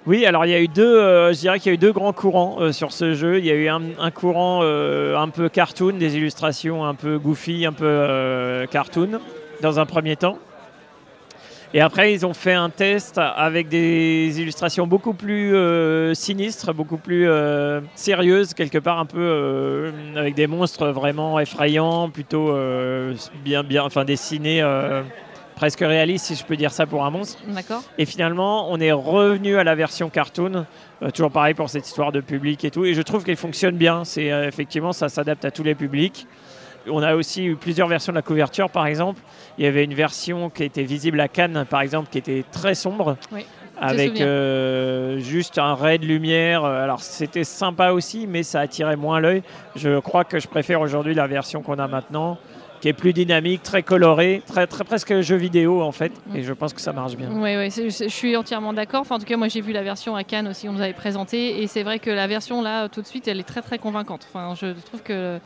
Oui, 0.07 0.24
alors 0.27 0.45
il 0.45 0.51
y 0.51 0.54
a 0.54 0.62
eu 0.62 0.68
deux, 0.68 1.31
je 1.33 1.39
dirais 1.39 1.60
qu'il 1.60 1.72
y 1.72 1.74
a 1.74 1.75
eu 1.75 1.80
deux 1.80 1.92
grands 1.92 2.13
courants 2.13 2.72
sur 2.72 2.92
ce 2.92 3.13
jeu. 3.16 3.39
Il 3.39 3.45
y 3.45 3.50
a 3.50 3.56
eu 3.56 3.68
un, 3.69 3.81
un 4.00 4.12
courant 4.12 4.62
un 4.63 5.30
peu 5.30 5.50
cartoon, 5.50 5.94
des 5.98 6.14
illustrations 6.15 6.85
un 6.85 6.95
peu 6.95 7.19
goofy, 7.19 7.65
un 7.65 7.73
peu 7.73 7.85
euh, 7.85 8.65
cartoon, 8.67 9.19
dans 9.62 9.79
un 9.79 9.85
premier 9.85 10.15
temps. 10.15 10.38
Et 11.73 11.81
après, 11.81 12.13
ils 12.13 12.25
ont 12.25 12.33
fait 12.33 12.53
un 12.53 12.69
test 12.69 13.17
avec 13.17 13.67
des 13.67 14.39
illustrations 14.39 14.88
beaucoup 14.88 15.13
plus 15.13 15.56
euh, 15.56 16.13
sinistres, 16.13 16.73
beaucoup 16.73 16.97
plus 16.97 17.27
euh, 17.27 17.81
sérieuses, 17.95 18.53
quelque 18.53 18.77
part 18.77 18.97
un 18.97 19.06
peu 19.06 19.91
avec 20.15 20.35
des 20.35 20.47
monstres 20.47 20.88
vraiment 20.88 21.38
effrayants, 21.39 22.09
plutôt 22.09 22.56
bien, 23.44 23.63
bien, 23.63 23.83
enfin 23.83 24.06
dessinés, 24.06 24.62
presque 25.56 25.80
réalistes, 25.80 26.25
si 26.25 26.36
je 26.36 26.44
peux 26.44 26.56
dire 26.56 26.72
ça 26.72 26.86
pour 26.86 27.06
un 27.06 27.10
monstre. 27.10 27.40
D'accord 27.48 27.81
Et 27.98 28.06
finalement, 28.06 28.72
on 28.72 28.80
est 28.80 28.92
revenu 28.92 29.57
à 29.57 29.63
la 29.63 29.75
version 29.75 30.10
cartoon. 30.10 30.66
Euh, 31.02 31.10
toujours 31.12 31.31
pareil 31.31 31.54
pour 31.54 31.69
cette 31.69 31.88
histoire 31.88 32.12
de 32.12 32.19
public 32.22 32.63
et 32.66 32.72
tout. 32.72 32.86
Et 32.86 32.94
je 32.94 33.02
trouve 33.02 33.24
qu'elle 33.24 33.36
fonctionne 33.38 33.75
bien. 33.75 34.04
C'est 34.04 34.31
euh, 34.31 34.48
effectivement, 34.48 34.94
ça 34.94 35.10
s'adapte 35.10 35.46
à 35.46 35.52
tous 35.52 35.63
les 35.63 35.75
publics. 35.75 36.28
On 36.88 37.02
a 37.02 37.16
aussi 37.16 37.46
eu 37.46 37.56
plusieurs 37.56 37.88
versions 37.88 38.12
de 38.12 38.18
la 38.18 38.22
couverture, 38.22 38.69
par 38.69 38.86
exemple. 38.86 39.19
Il 39.57 39.66
y 39.66 39.68
avait 39.68 39.84
une 39.84 39.96
version 39.96 40.52
qui 40.52 40.63
était 40.63 40.84
visible 40.84 41.19
à 41.19 41.28
Cannes, 41.28 41.66
par 41.68 41.81
exemple, 41.81 42.10
qui 42.12 42.19
était 42.19 42.44
très 42.51 42.75
sombre. 42.75 43.18
Oui, 43.31 43.44
Avec 43.80 44.22
euh, 44.22 45.18
juste 45.18 45.58
un 45.58 45.74
ray 45.74 45.98
de 45.98 46.06
lumière. 46.06 46.63
Alors 46.63 47.00
c'était 47.00 47.44
sympa 47.44 47.90
aussi, 47.90 48.28
mais 48.28 48.44
ça 48.44 48.60
attirait 48.60 48.98
moins 48.98 49.19
l'œil. 49.19 49.42
Je 49.75 50.00
crois 50.00 50.25
que 50.25 50.40
je 50.40 50.48
préfère 50.48 50.80
aujourd'hui 50.81 51.16
la 51.16 51.25
version 51.25 51.63
qu'on 51.63 51.80
a 51.80 51.88
maintenant, 51.88 52.38
qui 52.86 52.90
est 52.90 52.94
plus 52.94 53.14
dynamique, 53.14 53.64
très 53.64 53.82
colorée, 53.82 54.44
très, 54.46 54.68
très 54.68 54.84
presque 54.84 55.20
jeu 55.22 55.36
vidéo 55.38 55.82
en 55.82 55.92
fait. 55.92 56.12
Et 56.36 56.44
je 56.44 56.54
pense 56.54 56.72
que 56.72 56.80
ça 56.80 56.94
marche 56.94 57.16
bien. 57.16 57.32
Oui, 57.34 57.56
oui, 57.58 57.72
je 57.72 58.08
suis 58.08 58.38
entièrement 58.38 58.74
d'accord. 58.74 59.02
Enfin, 59.02 59.16
en 59.16 59.20
tout 59.20 59.26
cas, 59.26 59.38
moi, 59.38 59.48
j'ai 59.48 59.62
vu 59.62 59.74
la 59.74 59.82
version 59.82 60.16
à 60.16 60.24
Cannes 60.24 60.48
aussi, 60.48 60.70
on 60.70 60.74
nous 60.74 60.82
avait 60.82 60.94
présenté. 60.94 61.64
Et 61.64 61.66
c'est 61.66 61.82
vrai 61.82 61.98
que 61.98 62.12
la 62.12 62.28
version 62.28 62.62
là, 62.62 62.88
tout 62.88 63.02
de 63.02 63.08
suite, 63.08 63.28
elle 63.28 63.40
est 63.40 63.44
très, 63.44 63.64
très 63.64 63.80
convaincante. 63.80 64.28
Enfin, 64.32 64.54
je 64.54 64.80
trouve 64.86 65.02
que. 65.02 65.40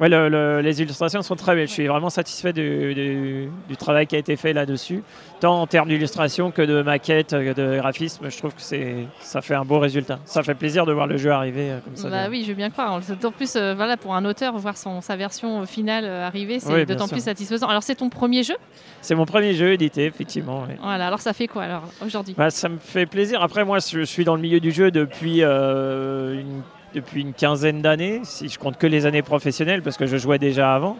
Ouais, 0.00 0.08
le- 0.08 0.28
le- 0.28 0.60
les 0.60 0.82
illustrations 0.82 1.22
sont 1.22 1.36
très 1.36 1.54
belles. 1.54 1.68
Je 1.68 1.72
suis 1.72 1.86
vraiment 1.86 2.10
satisfait 2.10 2.52
du, 2.52 2.94
du- 2.94 3.48
du 3.68 3.76
travail 3.76 4.08
qui 4.08 4.16
a 4.16 4.18
été 4.18 4.34
fait 4.34 4.52
là-dessus, 4.52 5.04
tant 5.38 5.60
en 5.62 5.68
termes 5.68 5.88
d'illustration 5.88 6.50
que 6.50 6.62
de 6.62 6.82
maquette, 6.82 7.30
que 7.30 7.52
de 7.52 7.76
graphisme. 7.78 8.28
Je 8.28 8.36
trouve 8.36 8.52
que 8.54 8.60
c'est, 8.60 9.06
ça 9.20 9.40
fait 9.40 9.54
un 9.54 9.64
beau 9.64 9.78
résultat. 9.78 10.18
Ça 10.24 10.42
fait 10.42 10.54
plaisir 10.56 10.84
de 10.84 10.92
voir 10.92 11.06
le 11.06 11.16
jeu 11.16 11.30
arriver 11.30 11.70
euh, 11.70 11.78
comme 11.84 11.94
ça. 11.94 12.10
Bah 12.10 12.26
oui, 12.28 12.42
je 12.42 12.48
veux 12.48 12.54
bien 12.54 12.70
croire. 12.70 13.00
D'autant 13.08 13.30
plus, 13.30 13.54
euh, 13.54 13.74
voilà, 13.76 13.96
pour 13.96 14.16
un 14.16 14.24
auteur, 14.24 14.56
voir 14.58 14.76
son, 14.76 15.00
sa 15.00 15.14
version 15.14 15.64
finale 15.64 16.04
euh, 16.06 16.26
arriver, 16.26 16.58
c'est 16.58 16.72
Oui, 16.74 16.86
d'autant 16.86 17.06
plus 17.06 17.22
satisfaisant. 17.22 17.68
Alors, 17.68 17.84
c'est 17.84 17.94
ton 17.94 18.08
premier 18.08 18.42
jeu? 18.42 18.56
C'est 19.00 19.14
mon 19.14 19.26
premier 19.26 19.54
jeu 19.54 19.74
édité, 19.74 20.06
effectivement. 20.06 20.64
Voilà, 20.82 21.06
alors 21.06 21.20
ça 21.20 21.32
fait 21.32 21.46
quoi 21.46 21.62
alors 21.62 21.84
aujourd'hui? 22.04 22.34
Bah, 22.36 22.50
ça 22.50 22.68
me 22.68 22.78
fait 22.78 23.06
plaisir. 23.06 23.42
Après, 23.42 23.64
moi, 23.64 23.78
je 23.78 24.02
suis 24.02 24.24
dans 24.24 24.34
le 24.34 24.42
milieu 24.42 24.58
du 24.58 24.72
jeu 24.72 24.90
depuis, 24.90 25.44
euh, 25.44 26.40
une, 26.40 26.62
depuis 26.94 27.20
une 27.22 27.32
quinzaine 27.34 27.82
d'années, 27.82 28.20
si 28.24 28.48
je 28.48 28.58
compte 28.58 28.78
que 28.78 28.86
les 28.86 29.04
années 29.06 29.22
professionnelles, 29.22 29.82
parce 29.82 29.96
que 29.96 30.06
je 30.06 30.16
jouais 30.16 30.38
déjà 30.38 30.74
avant. 30.74 30.96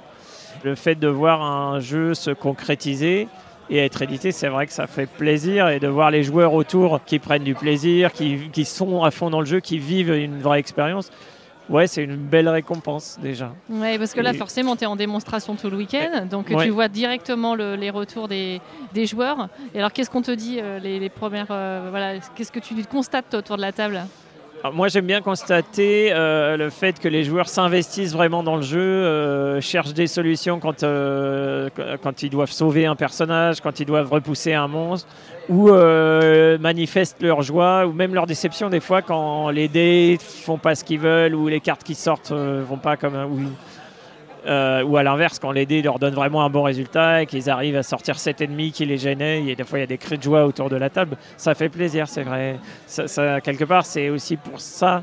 Le 0.65 0.75
fait 0.75 0.95
de 0.97 1.09
voir 1.09 1.43
un 1.43 1.81
jeu 1.81 2.15
se 2.15 2.31
concrétiser 2.31 3.29
et 3.71 3.79
être 3.79 4.03
édité, 4.03 4.33
c'est 4.33 4.49
vrai 4.49 4.67
que 4.67 4.73
ça 4.73 4.87
fait 4.87 5.07
plaisir. 5.07 5.69
Et 5.69 5.79
de 5.81 5.89
voir 5.89 6.11
les 6.11 6.23
joueurs 6.23 6.53
autour 6.55 7.01
qui 7.05 7.19
prennent 7.19 7.45
du 7.45 7.55
plaisir, 7.55 8.13
qui, 8.13 8.51
qui 8.53 8.65
sont 8.65 9.03
à 9.03 9.11
fond 9.11 9.31
dans 9.31 9.41
le 9.41 9.47
jeu, 9.47 9.61
qui 9.61 9.79
vivent 9.79 10.13
une 10.15 10.41
vraie 10.41 10.59
expérience, 10.61 11.11
ouais, 11.71 11.87
c'est 11.87 12.03
une 12.05 12.17
belle 12.17 12.49
récompense 12.49 13.19
déjà. 13.23 13.53
Ouais, 13.71 13.99
parce 13.99 14.13
que 14.15 14.21
là, 14.21 14.33
Et- 14.33 14.37
forcément, 14.37 14.77
tu 14.77 14.85
es 14.85 14.87
en 14.87 14.97
démonstration 14.97 15.55
tout 15.55 15.71
le 15.71 15.77
week-end, 15.77 16.27
donc 16.31 16.49
Ouais. 16.51 16.65
tu 16.65 16.71
vois 16.71 16.89
directement 16.89 17.55
le- 17.55 17.75
les 17.77 17.91
retours 17.91 18.29
des, 18.29 18.61
des 18.93 19.07
joueurs. 19.07 19.49
Et 19.75 19.79
alors, 19.79 19.93
qu'est-ce 19.93 20.11
qu'on 20.11 20.23
te 20.23 20.31
dit, 20.33 20.59
euh, 20.61 20.79
les, 20.79 20.99
les 20.99 21.09
premières. 21.09 21.47
euh, 21.51 21.89
voilà, 21.91 22.19
qu'est-ce 22.35 22.53
que 22.53 22.61
tu 22.61 22.75
constates 22.85 23.31
toi, 23.31 23.39
autour 23.41 23.57
de 23.57 23.63
la 23.63 23.73
table? 23.73 24.03
Moi, 24.73 24.89
j'aime 24.89 25.05
bien 25.05 25.21
constater 25.21 26.11
euh, 26.11 26.57
le 26.57 26.71
fait 26.71 26.99
que 26.99 27.07
les 27.07 27.23
joueurs 27.23 27.51
s'investissent 27.51 28.15
vraiment 28.15 28.43
dans 28.43 28.57
le 28.57 28.63
jeu, 28.63 28.81
euh, 28.81 29.61
cherchent 29.61 29.93
des 29.93 30.07
solutions 30.07 30.59
quand, 30.59 30.83
euh, 30.83 31.69
quand 32.03 32.23
ils 32.23 32.31
doivent 32.31 32.51
sauver 32.51 32.87
un 32.87 32.97
personnage, 32.97 33.61
quand 33.61 33.79
ils 33.81 33.85
doivent 33.85 34.11
repousser 34.11 34.55
un 34.55 34.67
monstre, 34.67 35.07
ou 35.51 35.69
manifestent 35.69 37.23
leur 37.23 37.43
joie, 37.43 37.87
ou 37.87 37.93
même 37.93 38.15
leur 38.15 38.25
déception 38.25 38.71
des 38.71 38.81
fois 38.81 39.03
quand 39.03 39.51
les 39.51 39.69
dés 39.69 40.17
font 40.19 40.57
pas 40.57 40.75
ce 40.75 40.83
qu'ils 40.83 41.01
veulent, 41.01 41.35
ou 41.35 41.49
les 41.49 41.61
cartes 41.61 41.85
qui 41.85 41.95
sortent 41.95 42.33
vont 42.33 42.79
pas 42.79 42.97
comme 42.97 43.17
un... 43.17 43.27
Ou, 43.27 43.43
euh, 44.47 44.83
ou 44.83 44.97
à 44.97 45.03
l'inverse, 45.03 45.39
quand 45.39 45.53
les 45.53 45.67
dés 45.67 45.83
leur 45.83 45.99
donnent 45.99 46.15
vraiment 46.15 46.43
un 46.45 46.51
bon 46.51 46.63
résultat 46.63 47.23
et 47.23 47.27
qu'ils 47.27 47.49
arrivent 47.51 47.77
à 47.77 47.83
sortir 47.83 48.19
cet 48.19 48.41
ennemi 48.41 48.73
qui 48.73 48.85
les 48.85 48.99
gênait, 48.99 49.43
et 49.45 49.57
des 49.57 49.65
fois 49.65 49.79
il 49.79 49.83
y 49.83 49.85
a 49.85 49.89
des 49.89 49.99
cris 49.99 50.19
de 50.19 50.23
joie 50.23 50.45
autour 50.45 50.69
de 50.71 50.77
la 50.77 50.91
table, 50.91 51.17
ça 51.37 51.55
fait 51.55 51.69
plaisir, 51.69 52.09
c'est 52.09 52.23
vrai. 52.23 52.59
Ça, 52.87 53.09
ça- 53.09 53.41
quelque 53.41 53.65
part, 53.65 53.87
c'est 53.87 54.09
aussi 54.11 54.37
pour 54.37 54.61
ça 54.61 55.03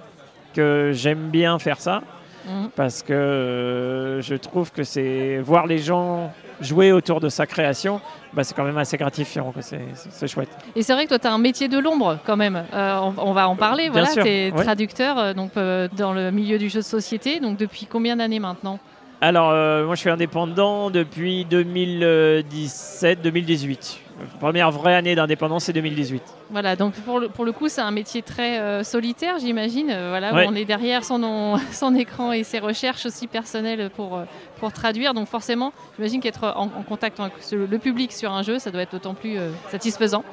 que 0.53 0.91
j'aime 0.93 1.29
bien 1.29 1.57
faire 1.59 1.79
ça, 1.79 2.01
Mhm. 2.47 2.69
parce 2.75 3.03
que 3.03 3.13
euh, 3.13 4.21
je 4.21 4.33
trouve 4.35 4.71
que 4.71 4.83
c'est 4.83 5.37
voir 5.43 5.67
les 5.67 5.77
gens 5.77 6.31
jouer 6.59 6.91
autour 6.91 7.19
de 7.19 7.29
sa 7.29 7.45
création, 7.45 8.01
bah, 8.33 8.43
c'est 8.43 8.55
quand 8.55 8.63
même 8.63 8.77
assez 8.77 8.97
gratifiant. 8.97 9.53
C'est, 9.59 10.27
chouette. 10.27 10.49
Et 10.75 10.81
c'est 10.83 10.93
vrai 10.93 11.03
que 11.03 11.09
toi, 11.09 11.19
tu 11.19 11.27
as 11.27 11.33
un 11.33 11.37
métier 11.39 11.67
de 11.67 11.77
l'ombre 11.79 12.17
quand 12.25 12.37
même. 12.37 12.63
Euh, 12.73 12.97
on, 12.99 13.13
on 13.29 13.33
va 13.33 13.47
en 13.47 13.55
parler. 13.55 13.89
Bien 13.89 14.03
voilà, 14.03 14.23
tu 14.23 14.27
es 14.29 14.51
traducteur 14.51 15.33
donc, 15.35 15.51
euh, 15.57 15.87
dans 15.97 16.13
le 16.13 16.31
milieu 16.31 16.57
du 16.57 16.69
jeu 16.69 16.79
de 16.79 16.85
société. 16.85 17.39
Donc, 17.39 17.57
depuis 17.57 17.85
combien 17.87 18.15
d'années 18.15 18.39
maintenant? 18.39 18.79
Alors, 19.23 19.51
euh, 19.51 19.85
moi 19.85 19.93
je 19.93 19.99
suis 19.99 20.09
indépendant 20.09 20.89
depuis 20.89 21.45
2017-2018. 21.45 23.99
première 24.39 24.71
vraie 24.71 24.95
année 24.95 25.13
d'indépendance, 25.13 25.65
c'est 25.65 25.73
2018. 25.73 26.23
Voilà, 26.49 26.75
donc 26.75 26.95
pour 26.95 27.19
le, 27.19 27.29
pour 27.29 27.45
le 27.45 27.51
coup, 27.51 27.69
c'est 27.69 27.81
un 27.81 27.91
métier 27.91 28.23
très 28.23 28.59
euh, 28.59 28.83
solitaire, 28.83 29.37
j'imagine. 29.37 29.91
Euh, 29.91 30.09
voilà, 30.09 30.33
où 30.33 30.37
on 30.49 30.55
est 30.55 30.65
derrière 30.65 31.03
son, 31.11 31.59
écran 31.95 32.31
et 32.31 32.43
ses 32.43 32.57
recherches 32.57 33.05
aussi 33.05 33.27
personnelles 33.27 33.91
pour, 33.95 34.19
pour 34.59 34.73
traduire. 34.73 35.13
Donc 35.13 35.27
forcément, 35.27 35.71
j'imagine 35.97 36.19
qu'être 36.19 36.55
en, 36.55 36.63
en 36.63 36.81
contact 36.81 37.19
avec 37.19 37.33
le 37.51 37.77
public 37.77 38.11
sur 38.11 38.33
un 38.33 38.41
jeu, 38.41 38.57
ça 38.57 38.71
doit 38.71 38.81
être 38.81 38.93
d'autant 38.93 39.13
plus 39.13 39.37
satisfaisant. 39.69 40.23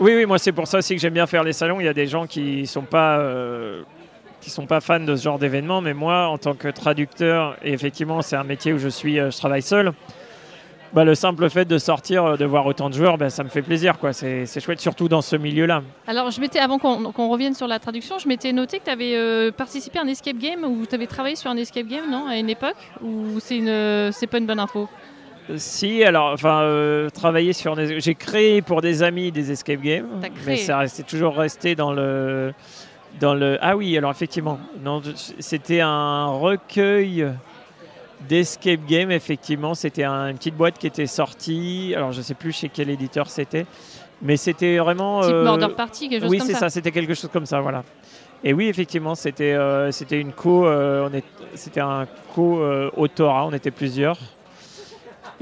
Oui, 0.00 0.16
oui, 0.16 0.26
moi 0.26 0.38
c'est 0.38 0.50
pour 0.50 0.66
ça 0.66 0.78
aussi 0.78 0.96
que 0.96 1.00
j'aime 1.00 1.14
bien 1.14 1.28
faire 1.28 1.44
les 1.44 1.52
salons. 1.52 1.78
Il 1.78 1.84
y 1.84 1.88
a 1.88 1.94
des 1.94 2.08
gens 2.08 2.26
qui 2.26 2.66
sont 2.66 2.82
pas 2.82 3.24
qui 4.42 4.50
sont 4.50 4.66
pas 4.66 4.80
fans 4.80 5.00
de 5.00 5.16
ce 5.16 5.22
genre 5.22 5.38
d'événement, 5.38 5.80
mais 5.80 5.94
moi, 5.94 6.26
en 6.26 6.36
tant 6.36 6.54
que 6.54 6.68
traducteur, 6.68 7.56
et 7.62 7.72
effectivement, 7.72 8.20
c'est 8.20 8.36
un 8.36 8.44
métier 8.44 8.74
où 8.74 8.78
je 8.78 8.88
suis, 8.88 9.18
euh, 9.18 9.30
je 9.30 9.38
travaille 9.38 9.62
seul. 9.62 9.92
Bah, 10.92 11.04
le 11.04 11.14
simple 11.14 11.48
fait 11.48 11.64
de 11.64 11.78
sortir, 11.78 12.24
euh, 12.24 12.36
de 12.36 12.44
voir 12.44 12.66
autant 12.66 12.90
de 12.90 12.94
joueurs, 12.94 13.16
bah, 13.16 13.30
ça 13.30 13.44
me 13.44 13.48
fait 13.48 13.62
plaisir, 13.62 13.98
quoi. 13.98 14.12
C'est 14.12 14.44
c'est 14.44 14.60
chouette, 14.60 14.80
surtout 14.80 15.08
dans 15.08 15.22
ce 15.22 15.36
milieu-là. 15.36 15.82
Alors, 16.06 16.30
je 16.30 16.40
m'étais, 16.40 16.58
avant 16.58 16.78
qu'on 16.78 17.12
qu'on 17.12 17.28
revienne 17.28 17.54
sur 17.54 17.66
la 17.66 17.78
traduction, 17.78 18.18
je 18.18 18.28
m'étais 18.28 18.52
noté 18.52 18.78
que 18.78 18.84
tu 18.84 18.90
avais 18.90 19.52
participé 19.52 20.00
à 20.00 20.02
un 20.02 20.08
escape 20.08 20.36
game 20.36 20.64
ou 20.64 20.84
tu 20.84 20.94
avais 20.94 21.06
travaillé 21.06 21.36
sur 21.36 21.50
un 21.50 21.56
escape 21.56 21.86
game, 21.86 22.10
non, 22.10 22.26
à 22.28 22.36
une 22.36 22.50
époque 22.50 22.76
Ou 23.00 23.38
c'est 23.38 23.56
une, 23.56 24.12
c'est 24.12 24.26
pas 24.26 24.38
une 24.38 24.46
bonne 24.46 24.60
info? 24.60 24.88
Euh, 25.50 25.54
Si, 25.56 26.04
alors, 26.04 26.32
enfin, 26.32 26.62
euh, 26.62 27.10
travailler 27.10 27.52
sur 27.52 27.74
des... 27.76 28.00
J'ai 28.00 28.14
créé 28.14 28.62
pour 28.62 28.80
des 28.80 29.02
amis 29.02 29.32
des 29.32 29.50
escape 29.50 29.80
games, 29.80 30.06
mais 30.46 30.56
ça 30.56 30.78
restait 30.78 31.02
toujours 31.02 31.36
resté 31.36 31.74
dans 31.74 31.92
le... 31.92 32.52
Dans 33.20 33.34
le... 33.34 33.58
Ah 33.60 33.76
oui, 33.76 33.96
alors 33.96 34.10
effectivement, 34.10 34.58
non, 34.82 35.00
c'était 35.38 35.80
un 35.80 36.26
recueil 36.26 37.26
d'escape 38.28 38.80
game, 38.86 39.10
effectivement. 39.10 39.74
C'était 39.74 40.04
un- 40.04 40.28
une 40.28 40.36
petite 40.36 40.56
boîte 40.56 40.78
qui 40.78 40.86
était 40.86 41.06
sortie, 41.06 41.92
alors 41.96 42.12
je 42.12 42.22
sais 42.22 42.34
plus 42.34 42.52
chez 42.52 42.68
quel 42.68 42.90
éditeur 42.90 43.28
c'était, 43.28 43.66
mais 44.22 44.36
c'était 44.36 44.78
vraiment... 44.78 45.20
Type 45.20 45.32
euh, 45.32 45.44
Murder 45.44 45.74
Party, 45.76 46.08
quelque 46.08 46.22
chose 46.22 46.30
oui, 46.30 46.38
comme 46.38 46.46
c'est 46.46 46.52
ça. 46.54 46.60
ça, 46.60 46.70
c'était 46.70 46.90
quelque 46.90 47.14
chose 47.14 47.30
comme 47.32 47.46
ça, 47.46 47.60
voilà. 47.60 47.84
Et 48.44 48.52
oui, 48.52 48.66
effectivement, 48.66 49.14
c'était 49.14 49.52
euh, 49.52 49.92
c'était 49.92 50.20
une 50.20 50.32
co, 50.32 50.66
euh, 50.66 51.08
on 51.08 51.14
est, 51.14 51.22
c'était 51.54 51.80
un 51.80 52.06
co 52.34 52.60
euh, 52.60 52.90
on 52.96 53.52
était 53.52 53.70
plusieurs. 53.70 54.18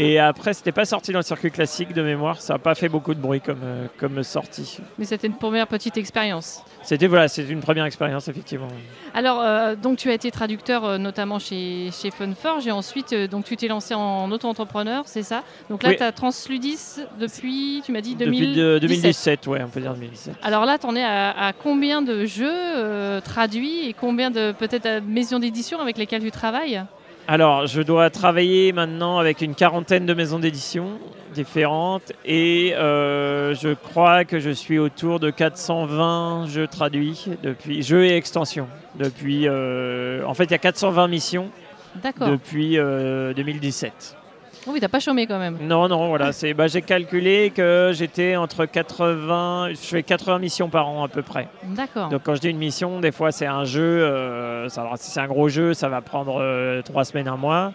Et 0.02 0.19
après, 0.19 0.54
c'était 0.54 0.73
pas 0.73 0.87
sorti 0.87 1.12
dans 1.12 1.19
le 1.19 1.23
circuit 1.25 1.50
classique 1.50 1.92
de 1.92 2.00
mémoire, 2.00 2.40
ça 2.40 2.54
n'a 2.54 2.59
pas 2.59 2.75
fait 2.75 2.88
beaucoup 2.88 3.12
de 3.12 3.21
bruit 3.21 3.42
comme, 3.42 3.61
euh, 3.62 3.87
comme 3.99 4.23
sortie. 4.23 4.78
Mais 4.99 5.04
c'était 5.04 5.26
une 5.26 5.37
première 5.37 5.66
petite 5.66 5.99
expérience. 5.99 6.62
C'était 6.83 7.07
voilà, 7.07 7.28
c'était 7.28 7.52
une 7.52 7.61
première 7.61 7.85
expérience 7.85 8.26
effectivement. 8.26 8.69
Alors, 9.12 9.42
euh, 9.42 9.76
donc 9.76 9.99
tu 9.99 10.09
as 10.09 10.14
été 10.14 10.30
traducteur 10.30 10.87
euh, 10.87 10.97
notamment 10.97 11.38
chez, 11.38 11.90
chez 11.92 12.11
Funforge 12.11 12.66
et 12.66 12.71
ensuite 12.71 13.12
donc 13.30 13.45
tu 13.45 13.59
t'es 13.59 13.69
lancé 13.69 13.92
en 13.92 14.30
auto-entrepreneur, 14.33 15.02
c'est 15.04 15.23
ça? 15.23 15.42
Donc 15.69 15.83
là, 15.83 15.90
Oui. 15.90 15.97
tu 15.97 16.02
as 16.02 16.12
Transludis 16.12 16.78
depuis, 17.19 17.83
tu 17.85 17.92
m'as 17.92 18.00
dit, 18.00 18.14
Depuis 18.14 18.40
2017. 18.40 18.57
de- 18.57 18.78
2017, 18.78 19.47
ouais, 19.49 19.62
on 19.62 19.69
peut 19.69 19.80
dire 19.83 19.92
2017. 19.92 20.35
Alors 20.42 20.64
là, 20.64 20.78
tu 20.78 20.87
en 20.87 20.97
es 20.97 21.04
à, 21.04 21.30
à 21.49 21.52
combien 21.52 22.00
de 22.00 22.25
jeux 22.25 23.21
traduits 23.23 23.87
et 23.87 23.92
combien 23.92 24.30
de 24.30 24.52
peut-être 24.52 25.02
maisons 25.07 25.38
d'édition 25.40 25.78
avec 25.78 25.99
lesquelles 25.99 26.23
tu 26.23 26.30
travailles? 26.30 26.83
Alors, 27.31 27.69
je 27.69 27.81
dois 27.81 28.11
travailler 28.11 28.73
maintenant 28.73 29.19
avec 29.19 29.41
une 29.41 29.55
quarantaine 29.55 30.05
de 30.05 30.15
maisons 30.15 30.41
d'édition 30.41 30.99
différentes 31.33 32.13
et 32.25 32.75
euh, 32.75 33.55
je 33.55 33.73
crois 33.73 34.25
que 34.25 34.41
je 34.41 34.51
suis 34.51 34.81
autour 34.81 35.21
de 35.21 35.31
420 35.31 36.49
jeux 36.49 36.67
traduits 36.67 37.27
depuis 37.45 37.85
jeux 37.85 38.05
et 38.05 38.17
extensions 38.17 38.67
depuis. 38.99 39.47
euh, 39.47 40.25
en 40.27 40.35
fait, 40.35 40.47
il 40.47 40.51
y 40.51 40.55
a 40.55 40.59
420 40.59 41.07
missions 41.07 41.51
depuis 42.03 42.79
euh, 42.79 43.33
2017. 43.33 44.17
Oh 44.67 44.71
oui, 44.73 44.81
t'as 44.81 44.88
pas 44.88 45.00
chômé 45.00 45.26
quand 45.26 45.38
même. 45.38 45.57
Non, 45.62 45.88
non, 45.88 46.09
voilà, 46.09 46.33
c'est. 46.33 46.52
Bah, 46.52 46.67
j'ai 46.67 46.83
calculé 46.83 47.50
que 47.55 47.93
j'étais 47.95 48.37
entre 48.37 48.67
80, 48.67 49.71
je 49.71 49.75
fais 49.76 50.02
80 50.02 50.38
missions 50.38 50.69
par 50.69 50.87
an 50.88 51.02
à 51.05 51.09
peu 51.09 51.23
près. 51.23 51.49
D'accord. 51.64 52.09
Donc 52.11 52.23
quand 52.25 52.35
je 52.35 52.40
dis 52.40 52.50
une 52.50 52.59
mission, 52.59 53.00
des 53.00 53.12
fois 53.12 53.33
c'est 53.33 53.47
un 53.47 53.64
jeu, 53.64 53.83
euh, 53.83 54.69
ça- 54.69 54.83
alors, 54.83 54.99
si 54.99 55.11
c'est 55.11 55.21
un 55.21 55.26
gros 55.29 55.49
jeu, 55.49 55.73
ça 55.73 55.88
va 55.88 56.00
prendre 56.02 56.38
euh, 56.40 56.83
trois 56.83 57.05
semaines, 57.05 57.29
un 57.29 57.37
mois. 57.37 57.73